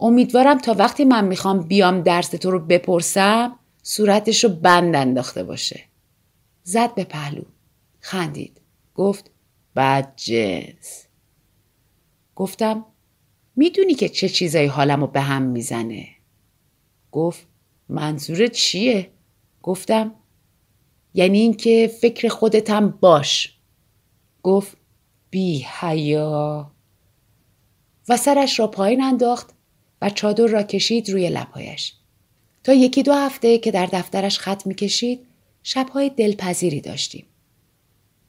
امیدوارم 0.00 0.58
تا 0.58 0.74
وقتی 0.74 1.04
من 1.04 1.24
می‌خوام 1.24 1.62
بیام 1.62 2.00
درس 2.00 2.28
تو 2.28 2.50
رو 2.50 2.58
بپرسم 2.58 3.58
صورتش 3.82 4.44
رو 4.44 4.50
بند 4.50 4.96
انداخته 4.96 5.44
باشه. 5.44 5.91
زد 6.62 6.94
به 6.94 7.04
پهلو. 7.04 7.42
خندید. 8.00 8.60
گفت 8.94 9.30
بد 9.76 10.12
جنس. 10.16 11.06
گفتم 12.34 12.84
می‌دونی 13.56 13.94
که 13.94 14.08
چه 14.08 14.28
چیزایی 14.28 14.66
حالمو 14.66 15.06
به 15.06 15.20
هم 15.20 15.42
می‌زنه؟ 15.42 16.08
گفت 17.12 17.46
منظورت 17.88 18.52
چیه؟ 18.52 19.10
گفتم 19.62 20.14
یعنی 21.14 21.38
اینکه 21.38 21.90
فکر 22.00 22.28
خودتم 22.28 22.90
باش. 22.90 23.58
گفت 24.42 24.76
بی 25.30 25.66
حیا. 25.80 26.72
و 28.08 28.16
سرش 28.16 28.58
را 28.58 28.66
پایین 28.66 29.02
انداخت 29.02 29.54
و 30.02 30.10
چادر 30.10 30.46
را 30.46 30.62
کشید 30.62 31.10
روی 31.10 31.28
لبهایش. 31.28 31.94
تا 32.64 32.72
یکی 32.72 33.02
دو 33.02 33.12
هفته 33.12 33.58
که 33.58 33.70
در 33.70 33.86
دفترش 33.86 34.38
خط 34.38 34.66
می‌کشید 34.66 35.26
شبهای 35.62 36.10
دلپذیری 36.10 36.80
داشتیم. 36.80 37.26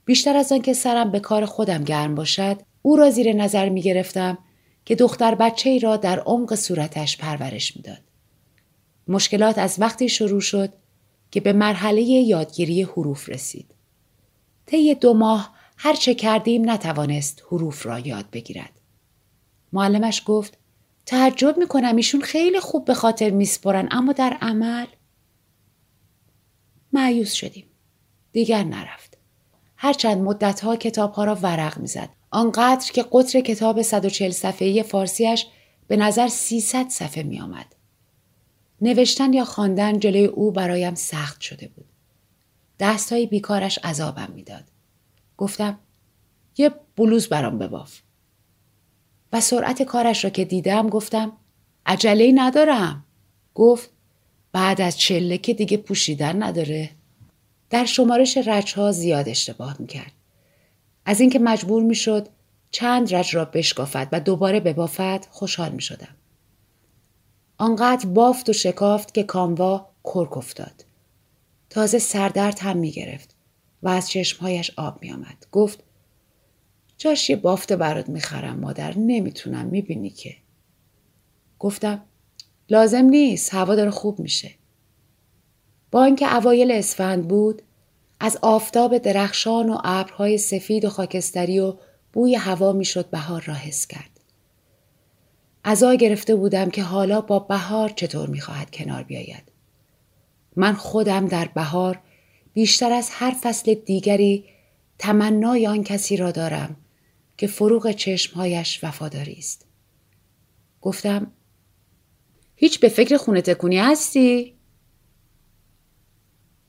بیشتر 0.06 0.36
از 0.36 0.52
آن 0.52 0.62
که 0.62 0.74
سرم 0.74 1.12
به 1.12 1.19
کار 1.19 1.46
خودم 1.46 1.84
گرم 1.84 2.15
باشد 2.15 2.62
او 2.82 2.96
را 2.96 3.10
زیر 3.10 3.34
نظر 3.34 3.69
می 3.69 3.82
گرفتم 3.82 4.38
که 4.86 4.96
دختر 4.96 5.36
بچه 5.36 5.69
ای 5.69 5.80
را 5.80 5.98
در 5.98 6.19
عمق 6.19 6.56
صورتش 6.56 7.17
پرورش 7.17 7.76
می‌داد. 7.76 8.02
مشکلات 9.08 9.58
از 9.58 9.76
وقتی 9.80 10.10
شروع 10.10 10.41
شد 10.41 10.74
که 11.32 11.39
به 11.39 11.54
مرحله 11.54 12.02
یادگیری 12.02 12.84
حروف 12.84 13.30
رسید. 13.30 13.76
طی 14.65 14.96
دو 14.96 15.13
ماه 15.13 15.54
هر 15.78 15.93
چه 15.93 16.15
کردیم 16.15 16.69
نتوانست 16.69 17.43
حروف 17.52 17.86
را 17.86 18.00
یاد 18.00 18.26
بگیرد. 18.32 18.72
معلمش 19.74 20.24
گفت 20.26 20.58
تعجب 21.06 21.58
می‌کنم 21.58 21.96
ایشون 21.96 22.22
خیلی 22.22 22.60
خوب 22.60 22.86
به 22.86 22.93
خاطر 22.93 23.30
میسپرن 23.30 23.88
اما 23.91 24.13
در 24.13 24.38
عمل 24.41 24.86
معیوس 26.93 27.32
شدیم. 27.34 27.65
دیگر 28.32 28.63
نرفت. 28.63 29.17
هرچند 29.77 30.17
مدتها 30.17 30.75
کتابها 30.75 31.23
را 31.23 31.36
ورق 31.36 31.77
می‌زد 31.77 32.10
آنقدر 32.32 32.91
که 32.91 33.06
قطر 33.12 33.41
کتاب 33.41 33.82
140 33.82 34.32
صفحه‌ای 34.32 34.84
فارسیش 34.84 35.45
به 35.88 35.97
نظر 35.97 36.27
300 36.27 36.89
صفحه 36.89 37.23
می 37.23 37.41
آمد. 37.41 37.75
نوشتن 38.82 39.34
یا 39.34 39.45
خواندن 39.45 39.99
جلوی 39.99 40.25
او 40.25 40.51
برایم 40.51 40.95
سخت 40.95 41.41
شده 41.41 41.67
بود. 41.67 41.86
دستهای 42.79 43.25
بیکارش 43.25 43.79
عذابم 43.84 44.32
می‌داد. 44.36 44.63
گفتم 45.38 45.79
یه 46.58 46.71
بلوز 46.95 47.27
برام 47.27 47.58
بباف. 47.60 47.99
و 49.34 49.41
سرعت 49.41 49.84
کارش 49.84 50.23
را 50.23 50.29
که 50.29 50.45
دیدم 50.45 50.89
گفتم 50.89 51.38
عجله 51.86 52.32
ندارم. 52.36 53.06
گفت 53.53 53.92
بعد 54.53 54.81
از 54.81 54.97
چله 54.97 55.37
که 55.37 55.53
دیگه 55.53 55.77
پوشیدن 55.77 56.43
نداره. 56.43 56.89
در 57.69 57.85
شمارش 57.85 58.37
رجها 58.37 58.91
زیاد 58.91 59.29
اشتباه 59.29 59.75
می‌کرد. 59.79 60.11
از 61.05 61.21
اینکه 61.21 61.39
مجبور 61.39 61.83
می‌شد 61.83 62.27
چند 62.71 63.15
رج 63.15 63.35
را 63.35 63.45
بشکافد 63.45 64.09
و 64.11 64.19
دوباره 64.19 64.59
ببافد 64.59 65.25
خوشحال 65.29 65.71
می 65.71 65.81
شدم. 65.81 66.15
آنقدر 67.57 68.05
بافت 68.05 68.49
و 68.49 68.53
شکافت 68.53 69.13
که 69.13 69.23
کاموا 69.23 69.89
کرک 70.03 70.37
افتاد. 70.37 70.85
تازه 71.69 71.99
سردرد 71.99 72.59
هم 72.59 72.77
می 72.77 72.91
گرفت 72.91 73.35
و 73.83 73.89
از 73.89 74.09
چشمهایش 74.09 74.71
آب 74.77 74.97
می 75.01 75.11
آمد. 75.11 75.47
گفت 75.51 75.83
جاش 76.97 77.29
یه 77.29 77.35
بافت 77.35 77.73
برات 77.73 78.09
می‌خرم 78.09 78.59
مادر 78.59 78.97
نمی‌تونم 78.97 79.65
می‌بینی 79.65 80.09
که. 80.09 80.35
گفتم 81.59 82.01
لازم 82.73 83.05
نیست 83.05 83.53
هوا 83.53 83.75
داره 83.75 83.91
خوب 83.91 84.19
میشه. 84.19 84.51
با 85.91 86.03
اینکه 86.03 86.36
اوایل 86.36 86.71
اسفند 86.71 87.27
بود 87.27 87.62
از 88.19 88.38
آفتاب 88.41 88.97
درخشان 88.97 89.69
و 89.69 89.77
ابرهای 89.83 90.38
سفید 90.38 90.86
و 90.86 90.89
خاکستری 90.89 91.59
و 91.59 91.73
بوی 92.13 92.36
هوا 92.36 92.71
می‌شد 92.71 93.09
بهار 93.09 93.41
را 93.41 93.53
حس 93.53 93.88
کرد. 93.88 94.09
ازا 95.63 95.95
گرفته 95.95 96.36
بودم 96.36 96.69
که 96.69 96.83
حالا 96.83 97.21
با 97.21 97.39
بهار 97.39 97.89
چطور 97.89 98.29
می‌خواهد 98.29 98.71
کنار 98.71 99.03
بیاید. 99.03 99.43
من 100.55 100.73
خودم 100.73 101.27
در 101.27 101.45
بهار 101.45 101.99
بیشتر 102.53 102.91
از 102.91 103.09
هر 103.12 103.36
فصل 103.41 103.73
دیگری 103.73 104.45
تمنای 104.99 105.67
آن 105.67 105.83
کسی 105.83 106.17
را 106.17 106.31
دارم 106.31 106.75
که 107.38 107.47
فروغ 107.47 107.91
چشمهایش 107.91 108.83
وفاداری 108.83 109.36
است. 109.39 109.65
گفتم 110.81 111.31
هیچ 112.55 112.79
به 112.79 112.89
فکر 112.89 113.17
خونه 113.17 113.41
تکونی 113.41 113.77
هستی؟ 113.77 114.53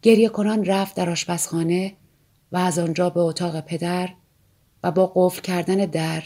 گریه 0.03 0.29
کنان 0.29 0.65
رفت 0.65 0.97
در 0.97 1.11
آشپزخانه 1.11 1.97
و 2.53 2.57
از 2.57 2.79
آنجا 2.79 3.11
به 3.11 3.21
اتاق 3.21 3.61
پدر 3.61 4.09
و 4.83 4.91
با 4.91 5.13
قفل 5.17 5.41
کردن 5.41 5.77
در 5.77 6.23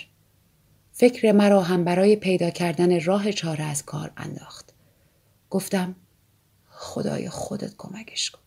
فکر 0.92 1.32
مرا 1.32 1.62
هم 1.62 1.84
برای 1.84 2.16
پیدا 2.16 2.50
کردن 2.50 3.00
راه 3.00 3.32
چاره 3.32 3.64
از 3.64 3.84
کار 3.84 4.12
انداخت. 4.16 4.74
گفتم 5.50 5.96
خدای 6.70 7.28
خودت 7.28 7.74
کمکش 7.78 8.30
کن. 8.30 8.40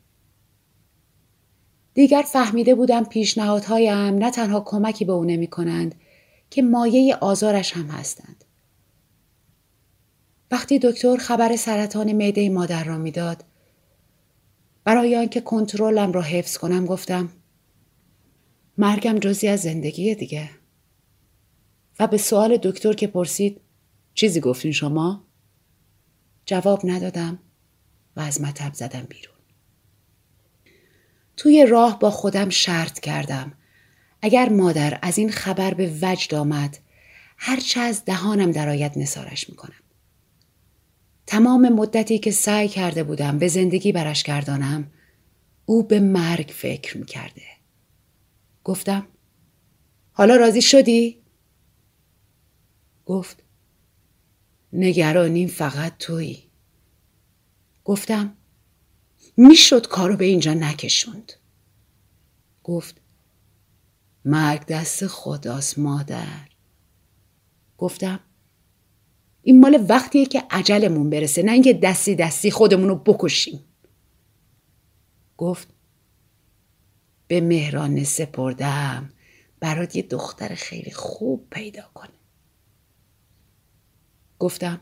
دیگر 1.93 2.21
فهمیده 2.21 2.75
بودم 2.75 3.03
پیشنهادهایم 3.03 4.15
نه 4.15 4.31
تنها 4.31 4.61
کمکی 4.61 5.05
به 5.05 5.13
او 5.13 5.25
نمی 5.25 5.47
کنند 5.47 5.95
که 6.49 6.61
مایه 6.61 7.15
آزارش 7.15 7.73
هم 7.73 7.87
هستند. 7.87 8.40
وقتی 10.51 10.79
دکتر 10.79 11.17
خبر 11.17 11.55
سرطان 11.55 12.13
معده 12.13 12.49
مادر 12.49 12.83
را 12.83 12.97
می‌داد 12.97 13.43
برای 14.83 15.15
آنکه 15.17 15.41
کنترلم 15.41 16.11
را 16.11 16.21
حفظ 16.21 16.57
کنم 16.57 16.85
گفتم 16.85 17.29
مرگم 18.77 19.19
جزی 19.19 19.47
از 19.47 19.61
زندگی 19.61 20.15
دیگه 20.15 20.49
و 21.99 22.07
به 22.07 22.17
سوال 22.17 22.57
دکتر 22.57 22.93
که 22.93 23.07
پرسید 23.07 23.61
چیزی 24.13 24.39
گفتین 24.39 24.71
شما؟ 24.71 25.27
جواب 26.45 26.81
ندادم 26.83 27.39
و 28.15 28.19
از 28.19 28.41
مطب 28.41 28.73
زدم 28.73 29.07
بیرون. 29.09 29.35
توی 31.37 31.65
راه 31.65 31.99
با 31.99 32.11
خودم 32.11 32.49
شرط 32.49 32.99
کردم 32.99 33.53
اگر 34.21 34.49
مادر 34.49 34.99
از 35.01 35.17
این 35.17 35.31
خبر 35.31 35.73
به 35.73 35.97
وجد 36.01 36.35
آمد 36.35 36.77
هرچه 37.37 37.79
از 37.79 38.05
دهانم 38.05 38.51
درآید 38.51 38.91
نسارش 38.95 39.49
می‌کنم. 39.49 39.90
تمام 41.31 41.69
مدتی 41.69 42.19
که 42.19 42.31
سعی 42.31 42.67
کرده 42.67 43.03
بودم 43.03 43.39
به 43.39 43.47
زندگی 43.47 43.91
برش 43.91 44.23
گردانم 44.23 44.91
او 45.65 45.83
به 45.83 45.99
مرگ 45.99 46.53
فکر 46.55 46.97
می‌کرده. 46.97 47.41
گفتم 48.63 49.07
حالا 50.11 50.35
راضی 50.35 50.61
شدی؟ 50.61 51.21
گفت 53.05 53.43
نگرانیم 54.73 55.47
فقط 55.47 55.97
تویی 55.97 56.43
گفتم 57.83 58.37
می‌شد 59.37 59.87
کارو 59.87 60.17
به 60.17 60.25
اینجا 60.25 60.53
نکشوند 60.53 61.33
گفت 62.63 63.01
مرگ 64.25 64.65
دست 64.65 65.07
خداست 65.07 65.79
مادر 65.79 66.49
گفتم 67.77 68.19
این 69.43 69.59
مال 69.59 69.85
وقتیه 69.89 70.25
که 70.25 70.43
عجلمون 70.51 71.09
برسه 71.09 71.43
نه 71.43 71.51
اینکه 71.51 71.73
دستی 71.73 72.15
دستی 72.15 72.51
خودمونو 72.51 72.95
بکشیم. 72.95 73.59
گفت 75.37 75.67
به 77.27 77.41
مهران 77.41 78.03
سپردم 78.03 79.09
برات 79.59 79.95
یه 79.95 80.01
دختر 80.01 80.55
خیلی 80.55 80.91
خوب 80.91 81.47
پیدا 81.51 81.89
کنه 81.93 82.09
گفتم 84.39 84.81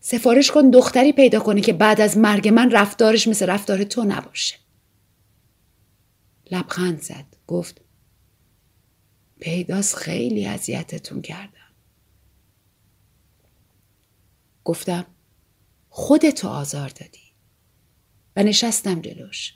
سفارش 0.00 0.50
کن 0.50 0.70
دختری 0.70 1.12
پیدا 1.12 1.40
کنه 1.40 1.60
که 1.60 1.72
بعد 1.72 2.00
از 2.00 2.18
مرگ 2.18 2.48
من 2.48 2.70
رفتارش 2.70 3.28
مثل 3.28 3.46
رفتار 3.46 3.84
تو 3.84 4.04
نباشه. 4.04 4.56
لبخند 6.50 7.00
زد 7.00 7.26
گفت 7.46 7.80
پیداست 9.40 9.96
خیلی 9.96 10.46
اذیتتون 10.46 11.22
کردم. 11.22 11.73
گفتم 14.64 15.06
خودتو 15.88 16.48
آزار 16.48 16.88
دادی. 16.88 17.20
و 18.36 18.42
نشستم 18.42 19.00
جلوش. 19.00 19.54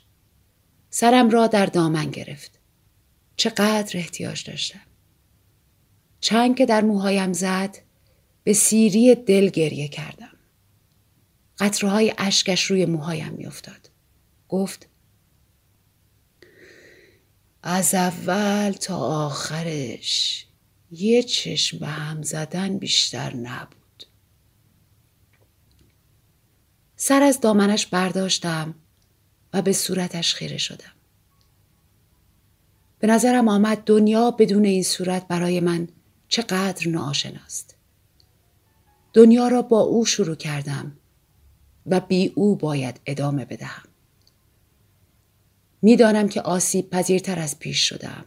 سرم 0.89 1.29
را 1.29 1.47
در 1.47 1.65
دامن 1.65 2.11
گرفت. 2.11 2.59
چقدر 3.35 3.97
احتیاج 3.97 4.43
داشتم. 4.49 4.81
چند 6.21 6.57
که 6.57 6.65
در 6.65 6.81
موهایم 6.81 7.33
زد 7.33 7.77
به 8.43 8.53
سیری 8.53 9.15
دل 9.15 9.49
گریه 9.49 9.87
کردم. 9.87 10.37
قطرهای 11.59 12.13
اشکش 12.17 12.63
روی 12.63 12.85
موهایم 12.85 13.33
میافتاد. 13.33 13.89
گفت 14.49 14.89
از 17.63 17.95
اول 17.95 18.71
تا 18.71 18.97
آخرش 18.97 20.45
یه 20.91 21.23
چشم 21.23 21.79
به 21.79 21.87
هم 21.87 22.21
زدن 22.21 22.77
بیشتر 22.77 23.35
نبود. 23.35 23.78
سر 27.01 27.23
از 27.23 27.39
دامنش 27.39 27.85
برداشتم 27.85 28.75
و 29.53 29.61
به 29.61 29.73
صورتش 29.73 30.33
خیره 30.33 30.57
شدم 30.57 30.91
به 32.99 33.07
نظرم 33.07 33.47
آمد 33.47 33.83
دنیا 33.85 34.31
بدون 34.31 34.65
این 34.65 34.83
صورت 34.83 35.27
برای 35.27 35.59
من 35.59 35.87
چقدر 36.27 36.87
ناآشناست 36.87 37.75
دنیا 39.13 39.47
را 39.47 39.61
با 39.61 39.79
او 39.79 40.05
شروع 40.05 40.35
کردم 40.35 40.97
و 41.85 41.99
بی 41.99 42.33
او 42.35 42.55
باید 42.55 42.99
ادامه 43.05 43.45
بدهم. 43.45 43.83
می‌دانم 45.81 46.29
که 46.29 46.41
آسیب 46.41 46.89
پذیرتر 46.89 47.39
از 47.39 47.59
پیش 47.59 47.89
شدم. 47.89 48.25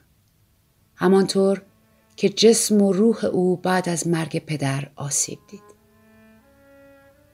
همانطور 0.95 1.63
که 2.17 2.29
جسم 2.29 2.83
و 2.83 2.93
روح 2.93 3.25
او 3.25 3.57
بعد 3.57 3.89
از 3.89 4.07
مرگ 4.07 4.39
پدر 4.39 4.91
آسیب 4.97 5.39
دید. 5.51 5.72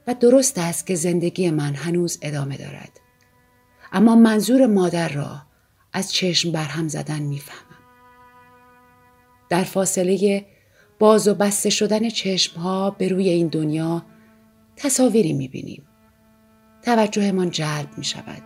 و 0.09 0.15
درست 0.15 0.59
است 0.59 0.87
که 0.87 0.95
زندگی 0.95 1.51
من 1.51 1.75
هنوز 1.75 2.19
ادامه 2.23 2.57
دارد. 2.57 3.01
اما 3.93 4.17
منظور 4.17 4.67
مادر 4.67 5.09
را 5.09 5.43
از 5.93 6.13
چشم 6.13 6.53
برهم 6.53 6.89
زدن 6.89 7.23
می‌فهمم. 7.23 7.79
در 9.49 9.65
فاصله 9.65 10.47
باز 10.99 11.29
و 11.29 11.35
بسته 11.35 11.71
شدن 11.71 12.09
چشم 12.09 12.61
ها 12.61 12.91
به 12.91 13.09
روی 13.09 13.29
این 13.29 13.49
دنیا 13.49 14.03
تصاویری 14.77 15.33
می‌بینیم. 15.33 15.83
توجهمان 16.83 17.51
جلب 17.51 17.99
می 17.99 18.05
شود. 18.05 18.43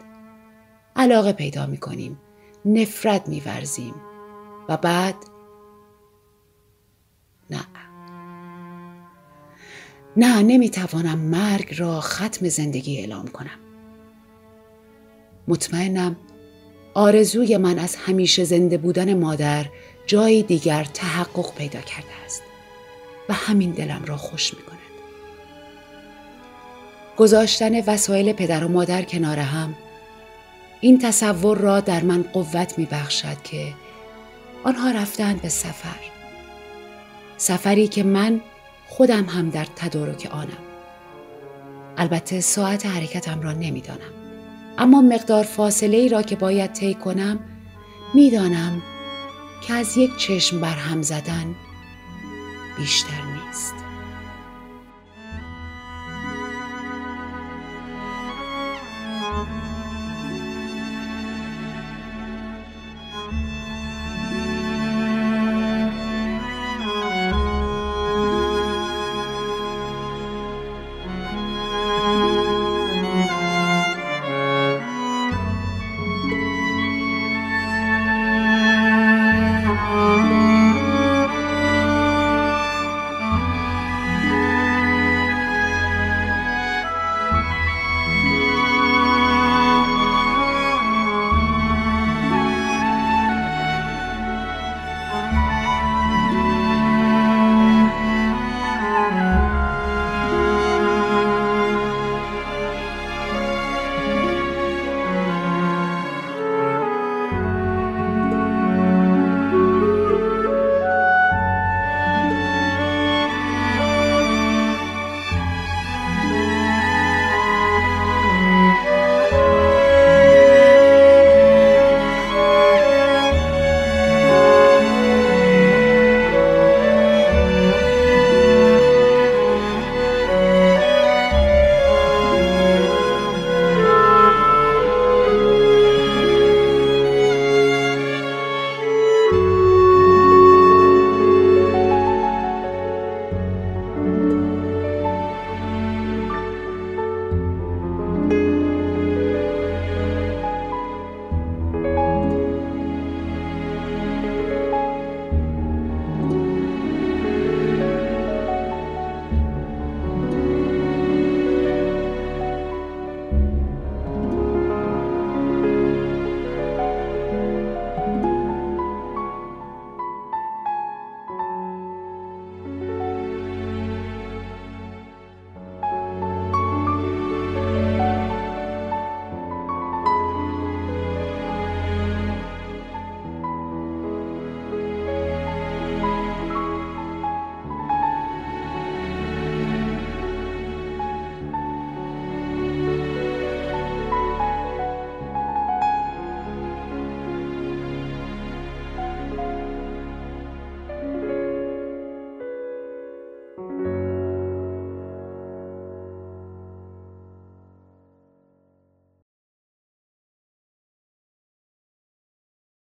علاقه 0.96 1.32
پیدا 1.32 1.66
می 1.66 1.78
کنیم. 1.78 2.18
نفرت 2.64 3.28
می 3.28 3.40
ورزیم. 3.40 3.94
و 4.68 4.76
بعد 4.76 5.16
نه 7.50 7.66
نه 10.16 10.42
نمی 10.42 10.70
توانم 10.70 11.18
مرگ 11.18 11.74
را 11.78 12.00
ختم 12.00 12.48
زندگی 12.48 12.98
اعلام 12.98 13.26
کنم. 13.26 13.58
مطمئنم 15.48 16.16
آرزوی 16.94 17.56
من 17.56 17.78
از 17.78 17.96
همیشه 17.96 18.44
زنده 18.44 18.78
بودن 18.78 19.18
مادر 19.18 19.66
جای 20.06 20.42
دیگر 20.42 20.84
تحقق 20.84 21.54
پیدا 21.54 21.80
کرده 21.80 22.24
است 22.24 22.42
و 23.28 23.32
همین 23.32 23.70
دلم 23.70 24.04
را 24.06 24.16
خوش 24.16 24.54
می 24.54 24.62
کند. 24.62 24.78
گذاشتن 27.16 27.80
وسایل 27.80 28.32
پدر 28.32 28.64
و 28.64 28.68
مادر 28.68 29.02
کنار 29.02 29.38
هم 29.38 29.74
این 30.80 30.98
تصور 30.98 31.58
را 31.58 31.80
در 31.80 32.02
من 32.02 32.22
قوت 32.22 32.78
می 32.78 32.86
بخشد 32.90 33.42
که 33.44 33.74
آنها 34.64 34.90
رفتند 34.90 35.42
به 35.42 35.48
سفر 35.48 35.96
سفری 37.36 37.88
که 37.88 38.02
من 38.02 38.40
خودم 38.92 39.24
هم 39.24 39.50
در 39.50 39.66
تدارک 39.76 40.28
آنم. 40.32 40.62
البته 41.96 42.40
ساعت 42.40 42.86
حرکتم 42.86 43.40
را 43.40 43.52
نمی‌دانم. 43.52 44.12
اما 44.78 45.02
مقدار 45.02 45.44
فاصله 45.44 45.96
ای 45.96 46.08
را 46.08 46.22
که 46.22 46.36
باید 46.36 46.72
طی 46.72 46.94
کنم 46.94 47.40
می‌دانم 48.14 48.82
که 49.66 49.74
از 49.74 49.96
یک 49.96 50.16
چشم 50.16 50.60
بر 50.60 50.74
هم 50.74 51.02
زدن 51.02 51.54
بیشتر 52.78 53.22
نیست. 53.46 53.74